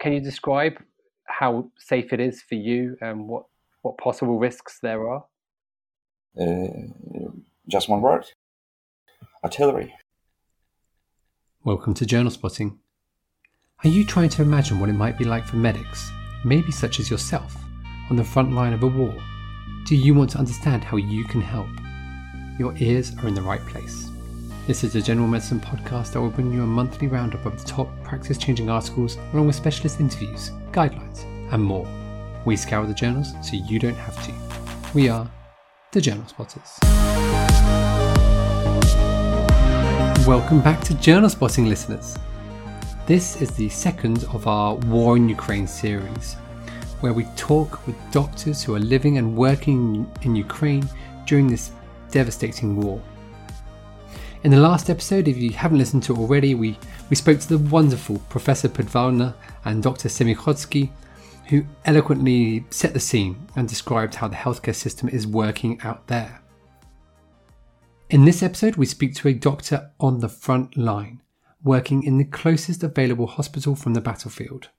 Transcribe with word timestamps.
can 0.00 0.14
you 0.14 0.20
describe 0.20 0.82
how 1.26 1.70
safe 1.76 2.12
it 2.12 2.20
is 2.20 2.42
for 2.42 2.54
you 2.54 2.96
and 3.02 3.28
what, 3.28 3.44
what 3.82 3.98
possible 3.98 4.38
risks 4.38 4.78
there 4.82 5.06
are? 5.08 5.24
Uh, 6.40 7.28
just 7.68 7.88
one 7.88 8.00
word 8.00 8.24
artillery. 9.44 9.94
Welcome 11.64 11.92
to 11.94 12.06
Journal 12.06 12.30
Spotting. 12.30 12.78
Are 13.84 13.88
you 13.88 14.04
trying 14.04 14.30
to 14.30 14.42
imagine 14.42 14.80
what 14.80 14.88
it 14.88 14.94
might 14.94 15.18
be 15.18 15.24
like 15.24 15.46
for 15.46 15.56
medics, 15.56 16.10
maybe 16.44 16.72
such 16.72 16.98
as 16.98 17.10
yourself, 17.10 17.54
on 18.10 18.16
the 18.16 18.24
front 18.24 18.52
line 18.52 18.72
of 18.72 18.82
a 18.82 18.86
war? 18.86 19.14
Do 19.84 19.96
you 19.96 20.14
want 20.14 20.30
to 20.30 20.38
understand 20.38 20.82
how 20.82 20.96
you 20.96 21.24
can 21.24 21.42
help? 21.42 21.68
Your 22.58 22.74
ears 22.78 23.12
are 23.18 23.28
in 23.28 23.34
the 23.34 23.42
right 23.42 23.64
place. 23.66 24.09
This 24.70 24.84
is 24.84 24.94
a 24.94 25.02
general 25.02 25.26
medicine 25.26 25.58
podcast 25.58 26.12
that 26.12 26.20
will 26.20 26.30
bring 26.30 26.52
you 26.52 26.62
a 26.62 26.64
monthly 26.64 27.08
roundup 27.08 27.44
of 27.44 27.60
the 27.60 27.68
top 27.68 27.88
practice 28.04 28.38
changing 28.38 28.70
articles, 28.70 29.18
along 29.32 29.48
with 29.48 29.56
specialist 29.56 29.98
interviews, 29.98 30.52
guidelines, 30.70 31.24
and 31.52 31.60
more. 31.60 31.88
We 32.44 32.54
scour 32.54 32.86
the 32.86 32.94
journals 32.94 33.32
so 33.42 33.56
you 33.56 33.80
don't 33.80 33.96
have 33.96 34.24
to. 34.24 34.32
We 34.94 35.08
are 35.08 35.28
the 35.90 36.00
Journal 36.00 36.24
Spotters. 36.28 36.78
Welcome 40.24 40.60
back 40.60 40.82
to 40.82 40.94
Journal 41.00 41.30
Spotting, 41.30 41.68
listeners. 41.68 42.16
This 43.06 43.42
is 43.42 43.50
the 43.50 43.70
second 43.70 44.22
of 44.32 44.46
our 44.46 44.76
War 44.76 45.16
in 45.16 45.28
Ukraine 45.28 45.66
series, 45.66 46.34
where 47.00 47.12
we 47.12 47.24
talk 47.34 47.84
with 47.88 47.96
doctors 48.12 48.62
who 48.62 48.76
are 48.76 48.78
living 48.78 49.18
and 49.18 49.36
working 49.36 50.08
in 50.22 50.36
Ukraine 50.36 50.88
during 51.26 51.48
this 51.48 51.72
devastating 52.12 52.80
war. 52.80 53.02
In 54.42 54.50
the 54.50 54.58
last 54.58 54.88
episode, 54.88 55.28
if 55.28 55.36
you 55.36 55.50
haven't 55.50 55.76
listened 55.76 56.02
to 56.04 56.14
it 56.14 56.18
already, 56.18 56.54
we, 56.54 56.78
we 57.10 57.16
spoke 57.16 57.40
to 57.40 57.58
the 57.58 57.70
wonderful 57.70 58.18
Professor 58.30 58.70
Podvalna 58.70 59.34
and 59.66 59.82
Dr. 59.82 60.08
Semikhotsky, 60.08 60.88
who 61.48 61.62
eloquently 61.84 62.64
set 62.70 62.94
the 62.94 63.00
scene 63.00 63.46
and 63.54 63.68
described 63.68 64.14
how 64.14 64.28
the 64.28 64.36
healthcare 64.36 64.74
system 64.74 65.10
is 65.10 65.26
working 65.26 65.78
out 65.82 66.06
there. 66.06 66.40
In 68.08 68.24
this 68.24 68.42
episode, 68.42 68.76
we 68.76 68.86
speak 68.86 69.14
to 69.16 69.28
a 69.28 69.34
doctor 69.34 69.90
on 70.00 70.20
the 70.20 70.28
front 70.30 70.74
line 70.74 71.20
working 71.62 72.02
in 72.02 72.16
the 72.16 72.24
closest 72.24 72.82
available 72.82 73.26
hospital 73.26 73.76
from 73.76 73.92
the 73.92 74.00
battlefield. 74.00 74.70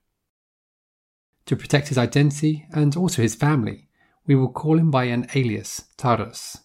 To 1.46 1.54
protect 1.54 1.86
his 1.86 1.98
identity 1.98 2.66
and 2.72 2.96
also 2.96 3.22
his 3.22 3.36
family, 3.36 3.88
we 4.26 4.34
will 4.34 4.50
call 4.50 4.76
him 4.76 4.90
by 4.90 5.04
an 5.04 5.28
alias, 5.36 5.84
Taras, 5.96 6.58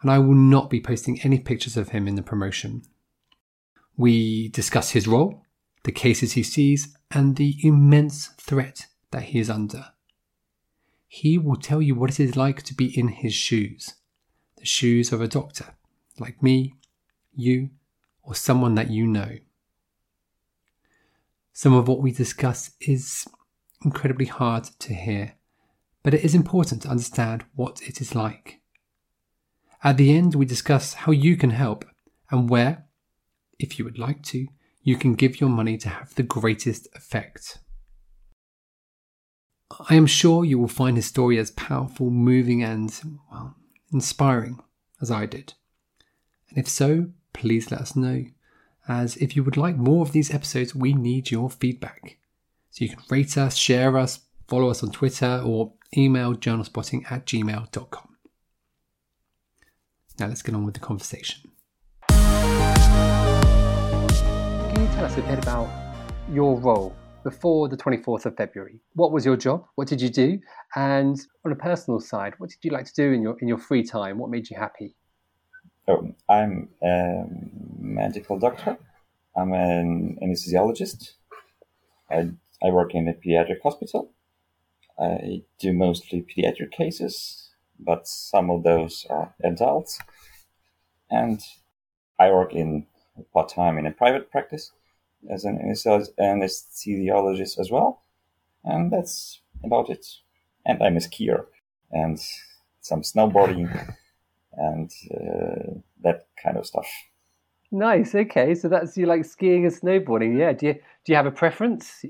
and 0.00 0.10
I 0.10 0.18
will 0.18 0.34
not 0.34 0.70
be 0.70 0.80
posting 0.80 1.20
any 1.20 1.38
pictures 1.38 1.76
of 1.76 1.90
him 1.90 2.06
in 2.06 2.14
the 2.14 2.22
promotion. 2.22 2.82
We 3.96 4.48
discuss 4.48 4.90
his 4.90 5.08
role, 5.08 5.42
the 5.84 5.92
cases 5.92 6.32
he 6.32 6.42
sees, 6.42 6.96
and 7.10 7.36
the 7.36 7.56
immense 7.62 8.28
threat 8.38 8.86
that 9.10 9.24
he 9.24 9.40
is 9.40 9.50
under. 9.50 9.86
He 11.08 11.38
will 11.38 11.56
tell 11.56 11.80
you 11.80 11.94
what 11.94 12.10
it 12.10 12.20
is 12.20 12.36
like 12.36 12.62
to 12.64 12.74
be 12.74 12.96
in 12.96 13.08
his 13.08 13.34
shoes, 13.34 13.94
the 14.56 14.66
shoes 14.66 15.12
of 15.12 15.20
a 15.20 15.28
doctor, 15.28 15.74
like 16.18 16.42
me, 16.42 16.74
you, 17.34 17.70
or 18.22 18.34
someone 18.34 18.74
that 18.74 18.90
you 18.90 19.06
know. 19.06 19.38
Some 21.52 21.72
of 21.72 21.88
what 21.88 22.00
we 22.00 22.12
discuss 22.12 22.70
is 22.80 23.26
incredibly 23.84 24.26
hard 24.26 24.64
to 24.80 24.94
hear, 24.94 25.34
but 26.02 26.14
it 26.14 26.24
is 26.24 26.34
important 26.34 26.82
to 26.82 26.88
understand 26.88 27.44
what 27.54 27.82
it 27.82 28.00
is 28.00 28.14
like. 28.14 28.57
At 29.82 29.96
the 29.96 30.16
end, 30.16 30.34
we 30.34 30.44
discuss 30.44 30.94
how 30.94 31.12
you 31.12 31.36
can 31.36 31.50
help 31.50 31.84
and 32.30 32.50
where, 32.50 32.86
if 33.58 33.78
you 33.78 33.84
would 33.84 33.98
like 33.98 34.22
to, 34.24 34.48
you 34.82 34.96
can 34.96 35.14
give 35.14 35.40
your 35.40 35.50
money 35.50 35.76
to 35.78 35.88
have 35.88 36.14
the 36.14 36.22
greatest 36.22 36.88
effect. 36.94 37.58
I 39.88 39.94
am 39.94 40.06
sure 40.06 40.44
you 40.44 40.58
will 40.58 40.68
find 40.68 40.96
his 40.96 41.06
story 41.06 41.38
as 41.38 41.50
powerful, 41.50 42.10
moving, 42.10 42.62
and, 42.62 43.20
well, 43.30 43.54
inspiring 43.92 44.60
as 45.00 45.10
I 45.10 45.26
did. 45.26 45.54
And 46.48 46.58
if 46.58 46.68
so, 46.68 47.10
please 47.32 47.70
let 47.70 47.80
us 47.80 47.94
know 47.94 48.24
as 48.88 49.16
if 49.18 49.36
you 49.36 49.44
would 49.44 49.56
like 49.56 49.76
more 49.76 50.02
of 50.02 50.12
these 50.12 50.32
episodes, 50.32 50.74
we 50.74 50.94
need 50.94 51.30
your 51.30 51.50
feedback. 51.50 52.16
So 52.70 52.84
you 52.84 52.90
can 52.90 53.04
rate 53.10 53.36
us, 53.36 53.54
share 53.54 53.98
us, 53.98 54.20
follow 54.48 54.70
us 54.70 54.82
on 54.82 54.90
Twitter, 54.90 55.42
or 55.44 55.74
email 55.96 56.34
journalspotting 56.34 57.10
at 57.12 57.26
gmail.com. 57.26 58.07
Now 60.18 60.26
let's 60.26 60.42
get 60.42 60.54
on 60.54 60.64
with 60.64 60.74
the 60.74 60.80
conversation. 60.80 61.48
Can 62.08 62.16
you 64.80 64.88
tell 64.94 65.04
us 65.04 65.16
a 65.16 65.22
bit 65.22 65.38
about 65.38 65.68
your 66.32 66.58
role 66.58 66.96
before 67.22 67.68
the 67.68 67.76
24th 67.76 68.26
of 68.26 68.36
February? 68.36 68.80
What 68.94 69.12
was 69.12 69.24
your 69.24 69.36
job? 69.36 69.64
What 69.76 69.86
did 69.86 70.00
you 70.00 70.08
do? 70.08 70.40
And 70.74 71.20
on 71.44 71.52
a 71.52 71.56
personal 71.56 72.00
side, 72.00 72.34
what 72.38 72.50
did 72.50 72.58
you 72.62 72.72
like 72.72 72.86
to 72.86 72.94
do 72.94 73.12
in 73.12 73.22
your 73.22 73.36
in 73.40 73.46
your 73.46 73.58
free 73.58 73.84
time? 73.84 74.18
What 74.18 74.28
made 74.28 74.50
you 74.50 74.56
happy? 74.56 74.96
Oh, 75.86 76.12
I'm 76.28 76.68
a 76.82 77.24
medical 77.78 78.40
doctor. 78.40 78.76
I'm 79.36 79.52
an 79.52 80.18
anesthesiologist. 80.20 81.12
I, 82.10 82.30
I 82.62 82.70
work 82.70 82.94
in 82.94 83.06
a 83.06 83.14
pediatric 83.14 83.62
hospital. 83.62 84.10
I 84.98 85.42
do 85.60 85.72
mostly 85.72 86.22
pediatric 86.22 86.72
cases, 86.72 87.50
but 87.78 88.08
some 88.08 88.50
of 88.50 88.64
those 88.64 89.06
are 89.08 89.34
adults. 89.44 90.00
And 91.10 91.40
I 92.18 92.30
work 92.30 92.54
in 92.54 92.86
part 93.32 93.48
time 93.48 93.78
in 93.78 93.86
a 93.86 93.90
private 93.90 94.30
practice 94.30 94.72
as 95.30 95.44
an 95.44 95.58
anesthesiologist 95.58 97.58
as 97.58 97.70
well. 97.70 98.02
And 98.64 98.92
that's 98.92 99.40
about 99.64 99.88
it. 99.90 100.06
And 100.66 100.82
I'm 100.82 100.96
a 100.96 101.00
skier 101.00 101.46
and 101.90 102.20
some 102.80 103.02
snowboarding 103.02 103.94
and 104.52 104.90
uh, 105.14 105.80
that 106.02 106.26
kind 106.42 106.56
of 106.56 106.66
stuff. 106.66 106.88
Nice. 107.70 108.14
Okay, 108.14 108.54
so 108.54 108.68
that's 108.68 108.96
you 108.96 109.06
like 109.06 109.24
skiing 109.24 109.66
and 109.66 109.74
snowboarding. 109.74 110.38
Yeah. 110.38 110.52
Do 110.52 110.66
you 110.66 110.74
do 110.74 111.12
you 111.12 111.16
have 111.16 111.26
a 111.26 111.30
preference? 111.30 112.04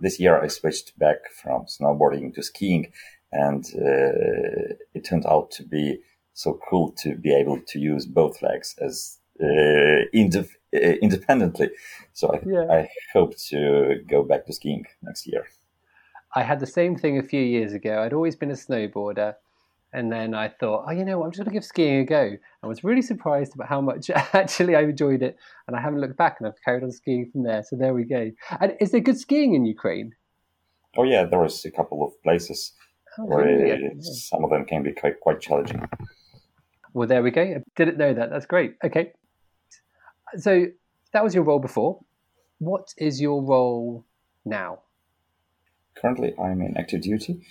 This 0.00 0.18
year 0.18 0.42
I 0.42 0.48
switched 0.48 0.98
back 0.98 1.18
from 1.42 1.66
snowboarding 1.66 2.34
to 2.34 2.42
skiing, 2.42 2.92
and 3.32 3.64
uh, 3.76 4.74
it 4.94 5.04
turned 5.04 5.26
out 5.26 5.52
to 5.52 5.62
be 5.62 6.00
so 6.36 6.60
cool 6.68 6.92
to 6.92 7.16
be 7.16 7.34
able 7.34 7.58
to 7.66 7.78
use 7.78 8.04
both 8.04 8.42
legs 8.42 8.76
as 8.78 9.18
uh, 9.42 10.04
ind- 10.12 10.36
uh, 10.36 10.78
independently. 10.78 11.70
So 12.12 12.28
I, 12.28 12.40
yeah. 12.46 12.66
I 12.70 12.90
hope 13.14 13.36
to 13.48 14.02
go 14.06 14.22
back 14.22 14.44
to 14.46 14.52
skiing 14.52 14.84
next 15.02 15.26
year. 15.26 15.46
I 16.34 16.42
had 16.42 16.60
the 16.60 16.66
same 16.66 16.94
thing 16.94 17.18
a 17.18 17.22
few 17.22 17.40
years 17.40 17.72
ago. 17.72 18.02
I'd 18.02 18.12
always 18.12 18.36
been 18.36 18.50
a 18.50 18.54
snowboarder, 18.54 19.34
and 19.94 20.12
then 20.12 20.34
I 20.34 20.48
thought, 20.48 20.84
oh, 20.86 20.90
you 20.90 21.06
know 21.06 21.18
what, 21.18 21.24
I'm 21.24 21.30
just 21.30 21.38
going 21.38 21.48
to 21.48 21.54
give 21.54 21.64
skiing 21.64 22.00
a 22.00 22.04
go. 22.04 22.36
I 22.62 22.66
was 22.66 22.84
really 22.84 23.00
surprised 23.00 23.54
about 23.54 23.68
how 23.68 23.80
much 23.80 24.10
actually 24.34 24.76
I 24.76 24.82
enjoyed 24.82 25.22
it. 25.22 25.38
And 25.66 25.74
I 25.74 25.80
haven't 25.80 26.02
looked 26.02 26.18
back 26.18 26.36
and 26.38 26.46
I've 26.46 26.62
carried 26.62 26.82
on 26.82 26.92
skiing 26.92 27.30
from 27.32 27.44
there. 27.44 27.62
So 27.62 27.76
there 27.76 27.94
we 27.94 28.04
go. 28.04 28.30
And 28.60 28.76
is 28.78 28.90
there 28.90 29.00
good 29.00 29.18
skiing 29.18 29.54
in 29.54 29.64
Ukraine? 29.64 30.14
Oh, 30.98 31.04
yeah, 31.04 31.24
there 31.24 31.42
is 31.46 31.64
a 31.64 31.70
couple 31.70 32.04
of 32.04 32.22
places 32.22 32.72
oh, 33.18 33.24
where 33.24 33.46
really? 33.46 33.90
some 34.02 34.44
of 34.44 34.50
them 34.50 34.66
can 34.66 34.82
be 34.82 34.92
quite, 34.92 35.18
quite 35.20 35.40
challenging. 35.40 35.88
Well, 36.96 37.06
there 37.06 37.22
we 37.22 37.30
go. 37.30 37.42
I 37.42 37.62
didn't 37.76 37.98
know 37.98 38.14
that. 38.14 38.30
That's 38.30 38.46
great. 38.46 38.76
Okay. 38.82 39.12
So 40.38 40.64
that 41.12 41.22
was 41.22 41.34
your 41.34 41.44
role 41.44 41.58
before. 41.58 42.00
What 42.56 42.94
is 42.96 43.20
your 43.20 43.44
role 43.44 44.06
now? 44.46 44.78
Currently, 46.00 46.32
I'm 46.42 46.62
in 46.62 46.74
active 46.78 47.02
duty 47.02 47.42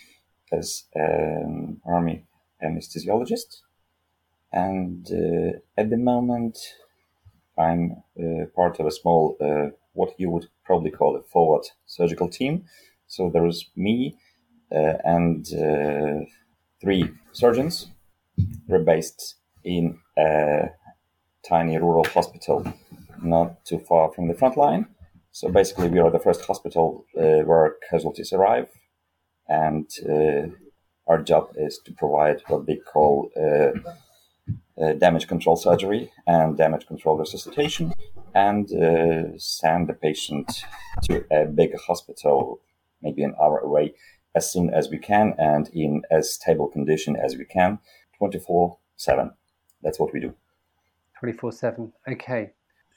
as 0.51 0.85
an 0.95 1.79
army 1.85 2.25
anesthesiologist. 2.63 3.61
And 4.51 5.07
uh, 5.11 5.59
at 5.78 5.91
the 5.91 5.97
moment, 5.97 6.57
I'm 7.55 7.97
uh, 8.19 8.45
part 8.55 8.79
of 8.79 8.88
a 8.88 8.91
small, 8.91 9.38
uh, 9.39 9.75
what 9.94 10.19
you 10.19 10.31
would 10.31 10.47
probably 10.63 10.89
call 10.89 11.17
a 11.17 11.22
forward 11.22 11.67
surgical 11.85 12.29
team. 12.29 12.66
So 13.05 13.29
there 13.29 13.45
is 13.45 13.69
me 13.75 14.17
uh, 14.72 14.93
and 15.03 15.46
uh, 15.53 16.25
three 16.81 17.11
surgeons. 17.31 17.91
We're 18.67 18.79
based 18.79 19.35
in 19.66 20.00
a 20.17 20.70
tiny 21.44 21.78
rural 21.78 22.06
hospital 22.06 22.66
not 23.22 23.66
too 23.66 23.79
far 23.79 24.12
from 24.14 24.28
the 24.28 24.34
front 24.34 24.56
line. 24.56 24.88
So 25.32 25.50
basically, 25.50 25.90
we 25.90 26.00
are 26.00 26.12
the 26.12 26.20
first 26.20 26.46
hospital 26.46 27.06
uh, 27.17 27.44
where 27.44 27.76
casualties 27.90 28.32
arrive 28.32 28.70
and 29.50 29.90
uh, 30.09 30.47
our 31.08 31.22
job 31.22 31.50
is 31.56 31.79
to 31.85 31.91
provide 31.91 32.41
what 32.47 32.66
they 32.66 32.78
call 32.78 33.29
uh, 33.35 33.78
uh, 34.82 34.94
damage 34.94 35.28
control 35.28 35.56
surgery 35.56 36.12
and 36.28 36.58
damage 36.58 36.88
control 36.88 37.17
resuscitation 37.17 37.94
and 38.34 38.72
uh, 38.73 39.38
send 39.38 39.88
the 39.88 39.94
patient 39.94 40.66
to 41.03 41.23
a 41.32 41.46
big 41.46 41.72
hospital 41.88 42.59
maybe 43.02 43.23
an 43.23 43.35
hour 43.41 43.59
away 43.59 43.94
as 44.35 44.52
soon 44.52 44.73
as 44.73 44.90
we 44.90 44.97
can 44.97 45.34
and 45.38 45.70
in 45.73 46.02
as 46.12 46.34
stable 46.34 46.67
condition 46.67 47.16
as 47.16 47.38
we 47.38 47.46
can 47.46 47.79
24 48.17 48.78
7 48.97 49.32
that's 49.85 49.99
what 50.02 50.11
we 50.14 50.20
do 50.20 50.34
24 51.20 51.52
7 51.53 51.93
okay 52.16 52.43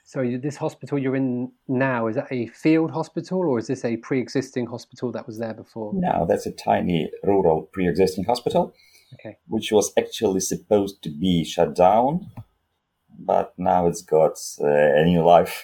So 0.05 0.19
this 0.47 0.57
hospital 0.57 0.97
you're 0.99 1.17
in 1.25 1.53
now 1.69 2.01
is 2.11 2.17
that 2.19 2.29
a 2.39 2.47
field 2.65 2.91
hospital 2.91 3.41
or 3.51 3.59
is 3.63 3.67
this 3.73 3.85
a 3.85 3.95
pre-existing 4.09 4.67
hospital 4.75 5.09
that 5.13 5.25
was 5.29 5.37
there 5.43 5.53
before? 5.65 5.91
No, 6.07 6.15
that's 6.31 6.47
a 6.53 6.55
tiny 6.69 7.01
rural 7.31 7.59
pre-existing 7.75 8.25
hospital, 8.33 8.63
Okay. 9.15 9.35
which 9.55 9.69
was 9.77 9.87
actually 10.03 10.41
supposed 10.53 10.97
to 11.05 11.11
be 11.25 11.35
shut 11.45 11.71
down, 11.89 12.11
but 13.31 13.47
now 13.59 13.81
it's 13.91 14.05
got 14.19 14.37
uh, 14.63 15.01
a 15.01 15.05
new 15.13 15.23
life 15.35 15.55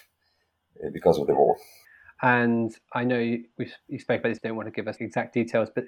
uh, 0.82 0.90
because 0.96 1.16
of 1.20 1.26
the 1.26 1.34
war. 1.42 1.56
And 2.38 2.68
I 3.00 3.02
know 3.10 3.18
you, 3.30 3.44
you 3.92 3.98
spoke 3.98 4.20
about 4.20 4.30
this. 4.32 4.40
Don't 4.44 4.56
want 4.60 4.68
to 4.70 4.76
give 4.78 4.88
us 4.92 4.96
exact 5.00 5.30
details, 5.40 5.68
but 5.76 5.84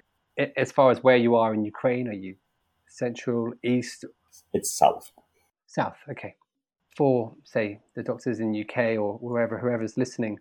as 0.65 0.69
far 0.77 0.89
as 0.91 0.99
where 1.06 1.21
you 1.27 1.32
are 1.43 1.53
in 1.56 1.62
Ukraine, 1.75 2.06
are 2.12 2.21
you 2.27 2.32
central, 3.03 3.43
east, 3.75 3.99
It's 4.59 4.71
south. 4.82 5.06
South? 5.67 5.97
Okay. 6.11 6.35
For 6.97 7.35
say 7.45 7.81
the 7.95 8.03
doctors 8.03 8.41
in 8.41 8.59
UK 8.59 8.99
or 8.99 9.19
wherever 9.19 9.59
whoever's 9.59 9.97
listening, 9.97 10.39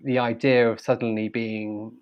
the 0.00 0.18
idea 0.18 0.70
of 0.70 0.80
suddenly 0.80 1.28
being 1.28 1.92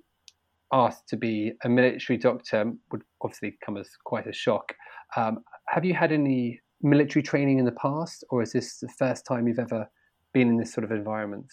asked 0.73 1.09
to 1.09 1.17
be 1.17 1.53
a 1.65 1.69
military 1.69 2.17
doctor 2.17 2.73
would 2.91 3.03
obviously 3.21 3.59
come 3.65 3.77
as 3.77 3.91
quite 4.05 4.27
a 4.27 4.33
shock. 4.33 4.73
Um, 5.17 5.45
have 5.69 5.85
you 5.85 5.95
had 5.95 6.11
any 6.11 6.61
military 6.83 7.23
training 7.23 7.59
in 7.59 7.65
the 7.65 7.73
past, 7.73 8.25
or 8.31 8.43
is 8.43 8.53
this 8.53 8.79
the 8.79 8.89
first 8.89 9.25
time 9.25 9.47
you've 9.47 9.59
ever 9.59 9.89
been 10.33 10.49
in 10.49 10.57
this 10.57 10.73
sort 10.73 10.85
of 10.85 10.91
environment? 10.91 11.53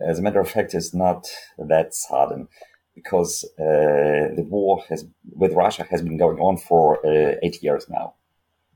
As 0.00 0.18
a 0.18 0.22
matter 0.22 0.40
of 0.40 0.48
fact, 0.48 0.74
it's 0.74 0.94
not 0.94 1.28
that 1.58 1.92
sudden 1.92 2.48
because 2.94 3.44
uh, 3.58 4.34
the 4.34 4.46
war 4.48 4.82
has 4.88 5.04
with 5.32 5.52
Russia 5.52 5.86
has 5.90 6.02
been 6.02 6.16
going 6.16 6.38
on 6.38 6.56
for 6.56 7.04
uh, 7.06 7.34
eight 7.42 7.62
years 7.62 7.86
now. 7.88 8.14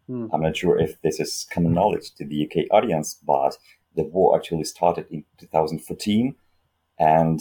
Hmm. 0.06 0.26
I'm 0.32 0.42
not 0.42 0.56
sure 0.56 0.78
if 0.78 1.00
this 1.02 1.18
is 1.20 1.46
common 1.50 1.72
knowledge 1.74 2.12
to 2.16 2.24
the 2.24 2.44
UK 2.46 2.66
audience, 2.70 3.14
but 3.26 3.56
the 3.96 4.04
war 4.04 4.36
actually 4.36 4.64
started 4.64 5.06
in 5.10 5.24
2014, 5.38 6.34
and 6.98 7.40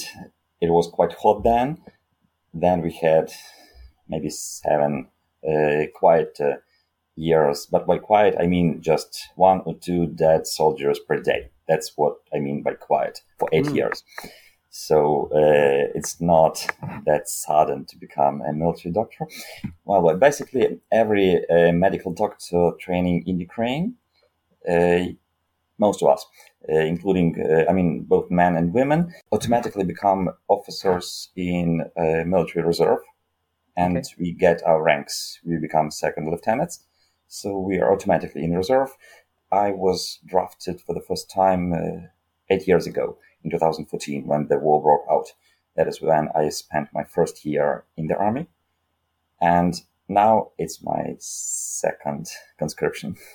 it 0.62 0.70
was 0.70 0.88
quite 0.88 1.14
hot 1.14 1.44
then. 1.44 1.78
Then 2.54 2.82
we 2.82 2.92
had 2.94 3.32
maybe 4.08 4.30
seven 4.30 5.08
uh, 5.48 5.86
quiet 5.96 6.38
uh, 6.40 6.58
years, 7.16 7.68
but 7.70 7.86
by 7.86 7.98
quiet 7.98 8.36
I 8.40 8.48
mean 8.48 8.82
just 8.82 9.30
one 9.36 9.62
or 9.66 9.76
two 9.76 10.08
dead 10.08 10.48
soldiers 10.48 11.00
per 11.00 11.20
day. 11.20 11.50
That's 11.68 11.94
what 11.96 12.18
I 12.34 12.40
mean 12.40 12.62
by 12.64 12.74
quiet 12.74 13.22
for 13.40 13.50
eight 13.52 13.66
Mm. 13.66 13.76
years. 13.76 14.04
So 14.76 15.30
uh, 15.32 15.94
it's 15.94 16.20
not 16.20 16.66
that 17.06 17.30
sudden 17.30 17.86
to 17.86 17.96
become 17.96 18.42
a 18.42 18.52
military 18.52 18.92
doctor. 18.92 19.28
Well, 19.86 20.18
basically, 20.18 20.80
every 20.92 21.48
uh, 21.48 21.72
medical 21.74 22.12
doctor 22.12 22.72
training 22.80 23.24
in 23.28 23.40
Ukraine, 23.40 23.98
uh, 24.68 25.14
most 25.78 26.02
of 26.02 26.10
us, 26.10 26.26
uh, 26.68 26.86
including, 26.94 27.40
uh, 27.40 27.70
I 27.70 27.74
mean, 27.74 28.02
both 28.06 28.32
men 28.32 28.58
and 28.58 28.74
women, 28.74 29.14
automatically 29.32 29.84
become 29.84 30.32
officers 30.48 31.30
in 31.36 31.84
uh, 31.96 32.24
military 32.26 32.66
reserve, 32.66 33.02
and 33.78 33.96
Okay. 33.96 34.16
we 34.18 34.32
get 34.32 34.64
our 34.66 34.82
ranks. 34.82 35.40
We 35.46 35.58
become 35.58 35.92
second 35.92 36.32
lieutenants, 36.32 36.84
so 37.28 37.60
we 37.60 37.78
are 37.80 37.94
automatically 37.94 38.44
in 38.44 38.58
reserve. 38.58 38.90
I 39.52 39.70
was 39.70 40.18
drafted 40.26 40.82
for 40.82 40.96
the 40.96 41.06
first 41.10 41.30
time 41.30 41.74
uh, 41.74 42.08
eight 42.50 42.68
years 42.68 42.88
ago 42.88 43.20
in 43.44 43.52
2014 43.52 44.26
when 44.26 44.48
the 44.48 44.58
war 44.58 44.82
broke 44.82 45.06
out. 45.10 45.34
That 45.76 45.88
is 45.88 46.02
when 46.02 46.30
I 46.36 46.50
spent 46.50 46.90
my 46.94 47.04
first 47.04 47.46
year 47.46 47.86
in 47.98 48.08
the 48.08 48.16
army. 48.16 48.48
And 49.42 49.74
now 50.08 50.52
it's 50.58 50.84
my 50.84 51.16
second 51.20 52.30
conscription. 52.58 53.16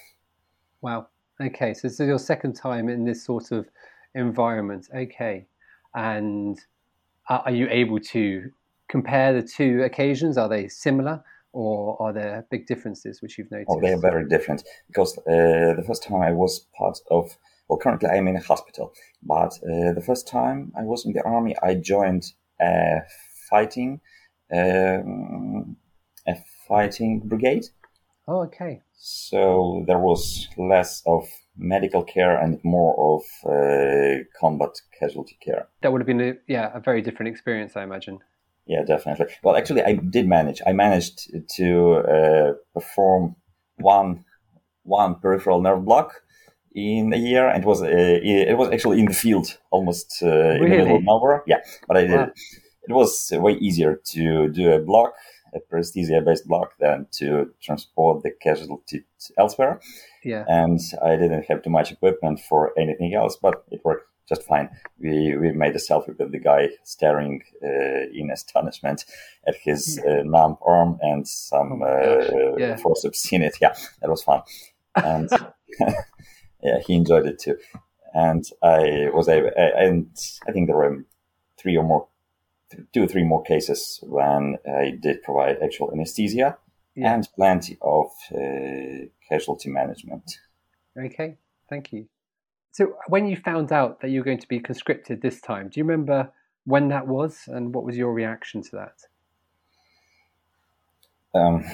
Wow. 0.81 1.09
Okay, 1.41 1.75
so 1.75 1.89
this 1.89 1.99
is 1.99 2.07
your 2.07 2.21
second 2.21 2.53
time 2.53 2.89
in 2.89 3.05
this 3.05 3.25
sort 3.25 3.51
of 3.51 3.67
environment. 4.15 4.89
Okay, 4.95 5.47
and 5.95 6.59
are 7.29 7.51
you 7.51 7.69
able 7.69 7.99
to 8.01 8.51
compare 8.89 9.33
the 9.33 9.43
two 9.43 9.83
occasions? 9.83 10.39
Are 10.39 10.49
they 10.49 10.69
similar, 10.69 11.23
or 11.53 12.01
are 12.01 12.13
there 12.13 12.47
big 12.51 12.67
differences 12.67 13.23
which 13.23 13.39
you've 13.39 13.51
noticed? 13.51 13.71
Oh, 13.71 13.81
they 13.81 13.93
are 13.93 14.01
very 14.01 14.29
different 14.29 14.65
because 14.87 15.19
uh, 15.19 15.75
the 15.77 15.85
first 15.87 16.03
time 16.03 16.23
I 16.23 16.33
was 16.33 16.67
part 16.77 16.99
of, 17.11 17.37
well, 17.69 17.79
currently 17.79 18.09
I'm 18.09 18.29
in 18.29 18.37
a 18.37 18.43
hospital, 18.43 18.93
but 19.23 19.53
uh, 19.63 19.93
the 19.93 20.03
first 20.05 20.27
time 20.27 20.73
I 20.77 20.83
was 20.83 21.05
in 21.05 21.13
the 21.13 21.23
army, 21.23 21.55
I 21.63 21.75
joined 21.75 22.25
a 22.61 23.01
fighting, 23.51 24.01
um, 24.53 25.77
a 26.27 26.35
fighting 26.67 27.21
brigade. 27.21 27.67
Oh, 28.27 28.43
okay. 28.43 28.83
So 28.95 29.85
there 29.87 29.99
was 29.99 30.49
less 30.57 31.03
of 31.07 31.29
medical 31.57 32.03
care 32.03 32.39
and 32.39 32.59
more 32.65 32.95
of 33.17 33.23
uh, 33.51 34.25
combat 34.39 34.71
casualty 34.99 35.39
care. 35.45 35.69
That 35.83 35.93
would 35.93 36.01
have 36.01 36.07
been 36.07 36.21
a, 36.21 36.35
yeah 36.47 36.71
a 36.75 36.81
very 36.81 37.03
different 37.03 37.29
experience, 37.29 37.77
I 37.77 37.83
imagine. 37.83 38.19
Yeah, 38.67 38.83
definitely. 38.87 39.27
Well, 39.43 39.57
actually, 39.57 39.83
I 39.83 39.95
did 39.95 40.29
manage. 40.29 40.61
I 40.67 40.73
managed 40.73 41.31
to 41.57 41.95
uh, 41.95 42.53
perform 42.75 43.37
one 43.77 44.25
one 44.83 45.17
peripheral 45.17 45.61
nerve 45.63 45.85
block 45.85 46.23
in 46.79 47.13
a 47.13 47.17
year, 47.17 47.49
and 47.49 47.63
it 47.65 47.67
was 47.67 47.83
uh, 47.83 47.87
it 47.89 48.57
was 48.57 48.71
actually 48.71 48.99
in 49.01 49.07
the 49.07 49.15
field, 49.15 49.59
almost 49.71 50.23
uh, 50.23 50.57
in 50.57 50.63
the 50.63 50.69
middle 50.69 50.97
of 50.97 51.05
nowhere. 51.05 51.43
Yeah, 51.47 51.61
but 51.87 51.97
I 51.97 52.03
did. 52.03 52.17
Wow. 52.17 52.31
it. 52.89 52.93
Was 52.93 53.31
way 53.33 53.53
easier 53.53 54.01
to 54.13 54.49
do 54.49 54.73
a 54.73 54.79
block, 54.79 55.13
a 55.55 55.61
paresthesia-based 55.61 56.47
block, 56.49 56.73
than 56.81 57.07
to 57.19 57.51
transport 57.61 58.23
the 58.23 58.31
casualty 58.31 59.05
elsewhere. 59.37 59.81
Yeah. 60.25 60.45
And 60.49 60.81
I 61.05 61.17
didn't 61.17 61.45
have 61.49 61.63
too 61.63 61.71
much 61.71 61.93
equipment 61.93 62.41
for 62.41 62.73
anything 62.79 63.15
else, 63.15 63.37
but 63.37 63.65
it 63.71 63.85
worked 63.85 64.09
just 64.29 64.43
fine. 64.43 64.69
We 65.01 65.37
we 65.37 65.53
made 65.53 65.75
a 65.75 65.79
selfie 65.79 66.17
with 66.19 66.33
the 66.33 66.39
guy 66.39 66.71
staring 66.85 67.43
uh, 67.63 68.05
in 68.13 68.31
astonishment 68.31 69.05
at 69.47 69.55
his 69.57 70.01
uh, 70.07 70.23
numb 70.25 70.57
arm 70.63 70.99
and 71.01 71.27
some 71.27 71.83
Oh 71.83 72.55
uh, 72.55 72.57
yeah. 72.59 72.77
forceps 72.77 73.33
in 73.33 73.43
it. 73.43 73.57
Yeah, 73.61 73.75
that 74.01 74.11
was 74.11 74.23
fun, 74.23 74.43
and 74.95 75.31
yeah, 76.63 76.79
he 76.87 76.95
enjoyed 76.95 77.27
it 77.27 77.39
too. 77.39 77.57
And 78.15 78.45
I 78.63 79.11
was 79.13 79.29
able, 79.29 79.51
and 79.57 80.09
I 80.49 80.53
think 80.53 80.67
there 80.67 80.77
were 80.77 81.05
three 81.59 81.77
or 81.77 81.85
more, 81.85 82.09
two 82.93 83.03
or 83.05 83.07
three 83.07 83.25
more 83.25 83.43
cases 83.43 84.01
when 84.03 84.57
I 84.67 84.97
did 85.01 85.23
provide 85.23 85.59
actual 85.63 85.93
anesthesia 85.93 86.57
Yeah. 86.95 87.15
and 87.15 87.29
plenty 87.35 87.77
of 87.83 88.07
uh, 88.35 89.07
casualty 89.29 89.71
management. 89.71 90.39
Okay. 90.97 91.37
Thank 91.69 91.93
you. 91.93 92.09
So 92.73 92.95
when 93.09 93.27
you 93.27 93.37
found 93.37 93.73
out 93.73 94.01
that 94.01 94.11
you 94.11 94.21
were 94.21 94.25
going 94.25 94.39
to 94.41 94.49
be 94.49 94.61
conscripted 94.61 95.21
this 95.21 95.41
time, 95.41 95.69
do 95.69 95.79
you 95.81 95.85
remember 95.85 96.33
when 96.65 96.89
that 96.89 97.07
was 97.07 97.41
and 97.47 97.75
what 97.75 97.85
was 97.85 97.97
your 97.97 98.13
reaction 98.13 98.63
to 98.63 98.71
that? 98.77 98.95
Um, 101.35 101.65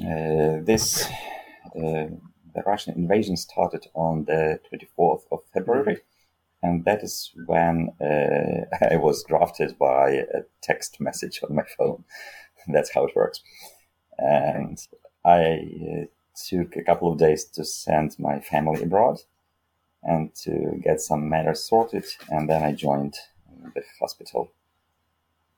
uh, 0.00 0.64
this 0.64 1.06
uh, 1.76 2.06
the 2.56 2.62
Russian 2.62 2.94
invasion 2.94 3.36
started 3.36 3.86
on 3.94 4.24
the 4.24 4.58
24th 4.72 5.22
of 5.30 5.40
February, 5.52 6.00
and 6.62 6.84
that 6.86 7.04
is 7.04 7.32
when 7.44 7.90
uh, 8.00 8.64
I 8.90 8.96
was 8.96 9.22
drafted 9.24 9.78
by 9.78 10.10
a 10.10 10.42
text 10.62 11.00
message 11.00 11.40
on 11.42 11.54
my 11.54 11.64
phone. 11.76 12.04
That's 12.68 12.92
how 12.92 13.04
it 13.04 13.14
works. 13.14 13.42
And 14.18 14.78
I 15.24 15.40
uh, 15.42 16.04
took 16.48 16.76
a 16.76 16.82
couple 16.82 17.12
of 17.12 17.18
days 17.18 17.44
to 17.44 17.64
send 17.64 18.18
my 18.18 18.40
family 18.40 18.82
abroad 18.82 19.18
and 20.02 20.34
to 20.36 20.80
get 20.82 21.00
some 21.00 21.28
matters 21.28 21.62
sorted, 21.62 22.06
and 22.30 22.48
then 22.48 22.62
I 22.62 22.72
joined 22.72 23.16
the 23.74 23.82
hospital. 24.00 24.50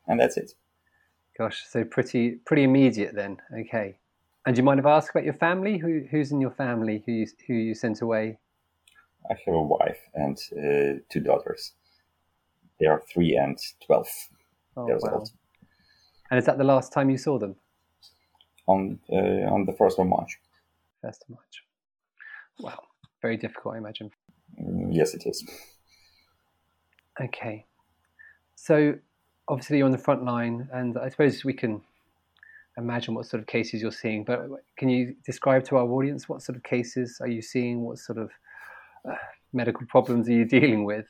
And 0.06 0.18
that's 0.18 0.36
it. 0.36 0.52
Gosh, 1.36 1.64
so 1.68 1.84
pretty 1.84 2.32
pretty 2.46 2.64
immediate 2.64 3.14
then. 3.14 3.36
Okay. 3.56 3.98
And 4.48 4.54
do 4.54 4.60
you 4.60 4.64
mind 4.64 4.80
if 4.80 4.86
I 4.86 4.96
ask 4.96 5.10
about 5.10 5.24
your 5.24 5.34
family? 5.34 5.76
Who 5.76 6.04
who's 6.10 6.32
in 6.32 6.40
your 6.40 6.52
family 6.52 7.02
who 7.04 7.12
you, 7.12 7.26
who 7.46 7.52
you 7.52 7.74
sent 7.74 8.00
away? 8.00 8.38
I 9.30 9.34
have 9.44 9.54
a 9.54 9.60
wife 9.60 10.00
and 10.14 10.38
uh, 10.56 11.00
two 11.10 11.20
daughters. 11.20 11.74
They 12.80 12.86
are 12.86 13.02
three 13.12 13.36
and 13.36 13.58
twelve 13.86 14.08
Oh, 14.74 14.86
years 14.86 15.02
wow. 15.04 15.16
old. 15.16 15.30
And 16.30 16.38
is 16.38 16.46
that 16.46 16.56
the 16.56 16.64
last 16.64 16.94
time 16.94 17.10
you 17.10 17.18
saw 17.18 17.38
them? 17.38 17.56
On 18.66 18.98
uh, 19.12 19.52
on 19.54 19.66
the 19.66 19.74
first 19.74 19.98
of 19.98 20.06
March. 20.06 20.38
First 21.02 21.24
of 21.24 21.28
March. 21.28 21.62
Wow. 22.58 22.84
Very 23.20 23.36
difficult, 23.36 23.74
I 23.74 23.78
imagine. 23.78 24.10
Mm, 24.58 24.88
Yes, 24.94 25.12
it 25.12 25.26
is. 25.26 25.44
Okay. 27.20 27.66
So 28.54 28.94
obviously 29.46 29.76
you're 29.76 29.84
on 29.84 29.92
the 29.92 29.98
front 29.98 30.24
line, 30.24 30.70
and 30.72 30.96
I 30.96 31.10
suppose 31.10 31.44
we 31.44 31.52
can 31.52 31.82
imagine 32.78 33.14
what 33.14 33.26
sort 33.26 33.40
of 33.40 33.46
cases 33.46 33.82
you're 33.82 33.92
seeing. 33.92 34.24
But 34.24 34.48
can 34.76 34.88
you 34.88 35.14
describe 35.26 35.64
to 35.64 35.76
our 35.76 35.86
audience 35.86 36.28
what 36.28 36.42
sort 36.42 36.56
of 36.56 36.62
cases 36.62 37.18
are 37.20 37.28
you 37.28 37.42
seeing? 37.42 37.82
What 37.82 37.98
sort 37.98 38.18
of 38.18 38.30
uh, 39.08 39.16
medical 39.52 39.86
problems 39.86 40.28
are 40.28 40.32
you 40.32 40.44
dealing 40.44 40.84
with? 40.84 41.06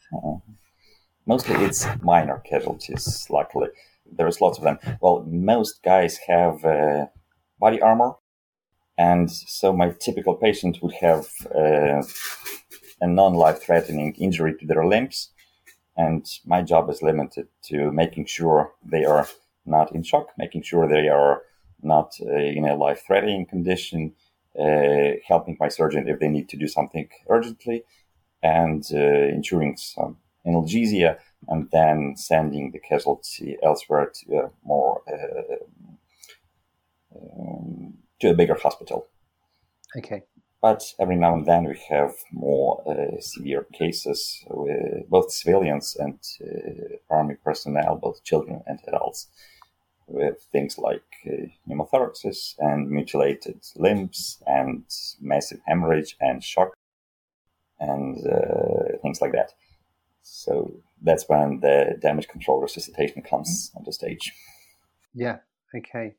Mostly, 1.26 1.56
it's 1.56 1.87
minor 2.02 2.38
casualties. 2.38 3.26
Luckily, 3.30 3.68
there's 4.10 4.40
lots 4.40 4.58
of 4.58 4.64
them. 4.64 4.78
Well, 5.00 5.25
most 5.28 5.82
guys 5.82 6.18
have 6.26 6.64
uh, 6.64 7.06
body 7.60 7.80
armor, 7.82 8.14
and 8.96 9.30
so 9.30 9.72
my 9.72 9.90
typical 9.90 10.34
patient 10.34 10.78
would 10.82 10.94
have 10.94 11.26
uh, 11.54 12.02
a 13.00 13.06
non-life 13.06 13.62
threatening 13.62 14.14
injury 14.14 14.54
to 14.58 14.66
their 14.66 14.87
limbs. 14.87 15.30
And 15.96 16.25
my 16.46 16.62
job 16.62 16.88
is 16.88 17.02
limited 17.02 17.48
to 17.64 17.90
making 17.90 18.26
sure 18.26 18.72
they 18.84 19.04
are 19.04 19.26
not 19.66 19.94
in 19.94 20.02
shock, 20.04 20.28
making 20.38 20.62
sure 20.62 20.88
they 20.88 21.08
are 21.08 21.42
not 21.82 22.14
uh, 22.20 22.32
in 22.32 22.66
a 22.66 22.76
life 22.76 23.04
threatening 23.06 23.47
condition, 23.47 24.12
uh, 24.58 25.12
helping 25.26 25.56
my 25.61 25.68
surgeon 25.68 26.08
if 26.08 26.18
they 26.18 26.28
need 26.28 26.49
to 26.49 26.56
do 26.56 26.66
something 26.66 27.08
urgently, 27.28 27.85
and 28.42 28.85
uh, 28.92 28.99
ensuring 28.99 29.76
some 29.76 30.16
analgesia, 30.47 31.18
and 31.49 31.68
then 31.73 32.14
sending 32.16 32.73
the 32.73 32.78
casualty 32.78 33.56
elsewhere 33.62 34.11
to 34.14 34.38
a 34.38 34.50
more 34.64 35.02
um, 37.14 37.94
to 38.20 38.30
a 38.30 38.35
bigger 38.35 38.54
hospital. 38.54 39.06
Okay. 39.97 40.23
But 40.61 40.82
every 40.99 41.16
now 41.16 41.35
and 41.35 41.47
then 41.47 41.64
we 41.64 41.78
have 41.88 42.14
more 42.32 42.82
uh, 42.85 43.20
severe 43.20 43.66
cases 43.73 44.44
with 44.50 45.08
both 45.08 45.30
civilians 45.30 45.97
and 45.97 46.18
uh, 46.42 46.97
army 47.14 47.37
personnel, 47.44 47.97
both 47.97 48.25
children 48.25 48.62
and 48.66 48.80
adults, 48.88 49.28
with 50.09 50.47
things 50.50 50.79
like 50.79 51.05
uh, 51.27 51.47
pneumothoraxes 51.69 52.55
and 52.59 52.91
mutilated 52.91 53.61
limbs 53.77 54.43
and 54.47 54.85
massive 55.21 55.61
hemorrhage 55.67 56.17
and 56.21 56.43
shock 56.43 56.75
and 57.79 58.27
uh, 58.27 58.97
things 59.03 59.21
like 59.21 59.33
that. 59.33 59.53
So 60.23 60.73
that's 61.03 61.29
when 61.29 61.61
the 61.61 61.97
damage 62.00 62.29
control 62.29 62.61
resuscitation 62.61 63.23
comes 63.23 63.71
on 63.77 63.85
the 63.85 63.93
stage. 63.93 64.33
Yeah. 65.15 65.38
Okay. 65.75 66.15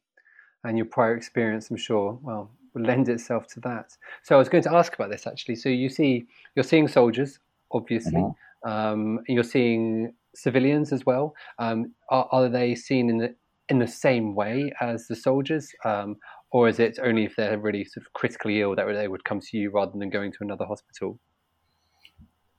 And 0.63 0.77
your 0.77 0.85
prior 0.85 1.15
experience, 1.15 1.69
I'm 1.69 1.77
sure, 1.77 2.19
well, 2.21 2.51
would 2.73 2.85
lend 2.85 3.09
itself 3.09 3.47
to 3.47 3.59
that. 3.61 3.95
So 4.23 4.35
I 4.35 4.37
was 4.37 4.49
going 4.49 4.63
to 4.63 4.73
ask 4.73 4.93
about 4.93 5.09
this 5.09 5.25
actually. 5.27 5.55
So 5.55 5.69
you 5.69 5.89
see, 5.89 6.27
you're 6.55 6.63
seeing 6.63 6.87
soldiers, 6.87 7.39
obviously. 7.71 8.21
Mm-hmm. 8.21 8.69
Um, 8.69 9.19
you're 9.27 9.43
seeing 9.43 10.13
civilians 10.35 10.91
as 10.91 11.05
well. 11.05 11.35
Um, 11.57 11.93
are, 12.09 12.27
are, 12.31 12.49
they 12.49 12.75
seen 12.75 13.09
in 13.09 13.17
the 13.17 13.35
in 13.69 13.79
the 13.79 13.87
same 13.87 14.35
way 14.35 14.71
as 14.81 15.07
the 15.07 15.15
soldiers, 15.15 15.71
um, 15.85 16.17
or 16.51 16.67
is 16.67 16.79
it 16.79 16.97
only 17.01 17.25
if 17.25 17.35
they're 17.35 17.59
really 17.59 17.85
sort 17.85 18.05
of 18.05 18.13
critically 18.13 18.61
ill 18.61 18.75
that 18.75 18.85
they 18.93 19.07
would 19.07 19.23
come 19.23 19.39
to 19.39 19.57
you 19.57 19.71
rather 19.71 19.97
than 19.97 20.09
going 20.09 20.31
to 20.31 20.37
another 20.41 20.65
hospital? 20.65 21.19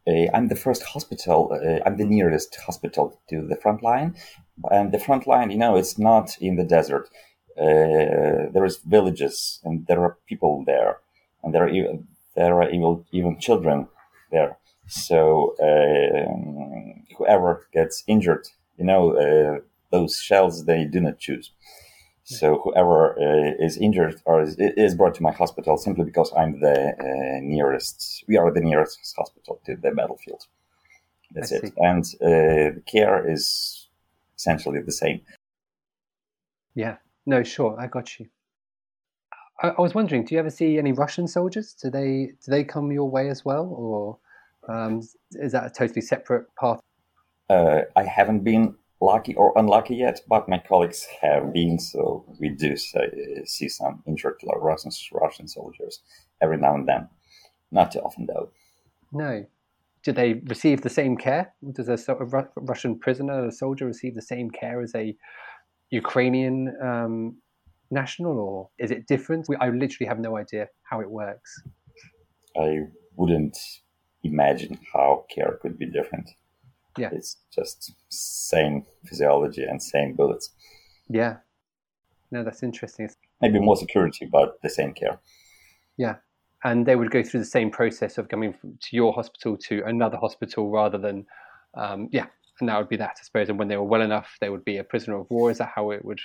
Uh, 0.06 0.26
I'm 0.32 0.48
the 0.48 0.56
first 0.56 0.82
hospital. 0.82 1.52
Uh, 1.52 1.80
I'm 1.84 1.96
the 1.96 2.04
nearest 2.04 2.56
hospital 2.66 3.20
to 3.28 3.46
the 3.46 3.56
front 3.56 3.82
line, 3.82 4.16
and 4.70 4.92
the 4.92 4.98
front 4.98 5.26
line, 5.26 5.50
you 5.50 5.58
know, 5.58 5.76
it's 5.76 5.98
not 5.98 6.36
in 6.40 6.56
the 6.56 6.64
desert 6.64 7.10
uh, 7.60 8.48
there 8.52 8.64
is 8.64 8.78
villages 8.78 9.60
and 9.64 9.86
there 9.86 10.00
are 10.00 10.16
people 10.26 10.64
there, 10.66 10.98
and 11.42 11.54
there 11.54 11.64
are 11.64 11.68
even, 11.68 12.06
there 12.34 12.54
are 12.62 12.70
even, 12.70 13.04
even 13.12 13.38
children 13.38 13.88
there. 14.30 14.56
So 14.86 15.54
um, 15.62 17.04
whoever 17.18 17.66
gets 17.72 18.02
injured, 18.06 18.48
you 18.78 18.84
know, 18.84 19.12
uh, 19.16 19.60
those 19.90 20.18
shells 20.20 20.64
they 20.64 20.84
do 20.84 21.00
not 21.00 21.18
choose. 21.18 21.52
So 22.24 22.60
whoever 22.62 23.18
uh, 23.18 23.64
is 23.64 23.76
injured 23.76 24.20
or 24.24 24.42
is, 24.42 24.54
is, 24.58 24.94
brought 24.94 25.16
to 25.16 25.22
my 25.22 25.32
hospital 25.32 25.76
simply 25.76 26.04
because 26.04 26.32
I'm 26.36 26.60
the 26.60 26.90
uh, 26.90 27.40
nearest. 27.42 28.24
We 28.28 28.36
are 28.36 28.52
the 28.52 28.60
nearest 28.60 28.98
hospital 29.16 29.60
to 29.66 29.74
the 29.74 29.90
battlefield. 29.90 30.46
That's 31.32 31.50
it, 31.50 31.72
and 31.76 32.04
uh, 32.22 32.76
the 32.76 32.82
care 32.86 33.28
is 33.28 33.88
essentially 34.36 34.80
the 34.80 34.92
same. 34.92 35.22
Yeah, 36.74 36.96
no, 37.26 37.42
sure, 37.42 37.76
I 37.80 37.88
got 37.88 38.18
you. 38.20 38.26
I, 39.60 39.68
I, 39.68 39.80
was 39.80 39.94
wondering, 39.94 40.24
do 40.24 40.34
you 40.34 40.38
ever 40.40 40.50
see 40.50 40.78
any 40.78 40.92
Russian 40.92 41.26
soldiers? 41.26 41.74
Do 41.74 41.90
they 41.90 42.32
do 42.44 42.50
they 42.50 42.64
come 42.64 42.92
your 42.92 43.10
way 43.10 43.28
as 43.28 43.44
well, 43.44 43.66
or 43.76 44.18
um, 44.72 45.02
is 45.32 45.52
that 45.52 45.66
a 45.66 45.70
totally 45.70 46.00
separate 46.00 46.46
path? 46.54 46.80
Uh, 47.48 47.82
I 47.96 48.04
haven't 48.04 48.44
been 48.44 48.76
lucky 49.00 49.34
or 49.34 49.52
unlucky 49.56 49.96
yet, 49.96 50.20
but 50.28 50.48
my 50.48 50.58
colleagues 50.58 51.06
have 51.22 51.52
been, 51.52 51.78
so 51.78 52.24
we 52.38 52.50
do 52.50 52.76
see, 52.76 52.98
see 53.46 53.68
some 53.68 54.02
injured 54.06 54.40
Russian 54.60 54.90
Russian 55.12 55.48
soldiers 55.48 56.00
every 56.42 56.58
now 56.58 56.74
and 56.74 56.88
then. 56.88 57.08
Not 57.72 57.92
too 57.92 58.00
often, 58.00 58.26
though. 58.26 58.50
No. 59.12 59.46
Do 60.02 60.12
they 60.12 60.34
receive 60.46 60.80
the 60.82 60.88
same 60.88 61.16
care? 61.16 61.52
Does 61.72 61.88
a, 61.88 62.12
a 62.12 62.46
Russian 62.56 62.98
prisoner, 62.98 63.46
a 63.46 63.52
soldier, 63.52 63.86
receive 63.86 64.14
the 64.14 64.22
same 64.22 64.50
care 64.50 64.80
as 64.80 64.94
a 64.94 65.16
Ukrainian 65.90 66.74
um, 66.82 67.36
national, 67.90 68.38
or 68.38 68.70
is 68.78 68.90
it 68.90 69.06
different? 69.06 69.46
We, 69.48 69.56
I 69.56 69.68
literally 69.68 70.08
have 70.08 70.18
no 70.18 70.36
idea 70.36 70.68
how 70.82 71.00
it 71.00 71.10
works. 71.10 71.62
I 72.56 72.78
wouldn't 73.16 73.58
imagine 74.22 74.78
how 74.92 75.26
care 75.34 75.58
could 75.60 75.78
be 75.78 75.86
different. 75.86 76.30
Yeah, 76.98 77.10
it's 77.12 77.36
just 77.54 77.92
same 78.08 78.84
physiology 79.04 79.62
and 79.62 79.82
same 79.82 80.14
bullets. 80.14 80.50
Yeah, 81.08 81.36
no, 82.30 82.44
that's 82.44 82.62
interesting. 82.62 83.10
Maybe 83.40 83.58
more 83.58 83.76
security, 83.76 84.28
but 84.30 84.60
the 84.62 84.68
same 84.68 84.92
care. 84.92 85.20
Yeah, 85.96 86.16
and 86.64 86.86
they 86.86 86.96
would 86.96 87.10
go 87.10 87.22
through 87.22 87.40
the 87.40 87.46
same 87.46 87.70
process 87.70 88.18
of 88.18 88.28
coming 88.28 88.54
to 88.62 88.96
your 88.96 89.12
hospital 89.12 89.56
to 89.68 89.82
another 89.86 90.16
hospital 90.16 90.70
rather 90.70 90.98
than, 90.98 91.26
um, 91.74 92.08
yeah, 92.12 92.26
and 92.60 92.68
that 92.68 92.78
would 92.78 92.88
be 92.88 92.96
that, 92.96 93.16
I 93.20 93.24
suppose. 93.24 93.48
And 93.48 93.58
when 93.58 93.68
they 93.68 93.76
were 93.76 93.84
well 93.84 94.02
enough, 94.02 94.36
they 94.40 94.50
would 94.50 94.64
be 94.64 94.76
a 94.76 94.84
prisoner 94.84 95.18
of 95.18 95.30
war. 95.30 95.50
Is 95.50 95.58
that 95.58 95.72
how 95.74 95.90
it 95.90 96.04
would 96.04 96.20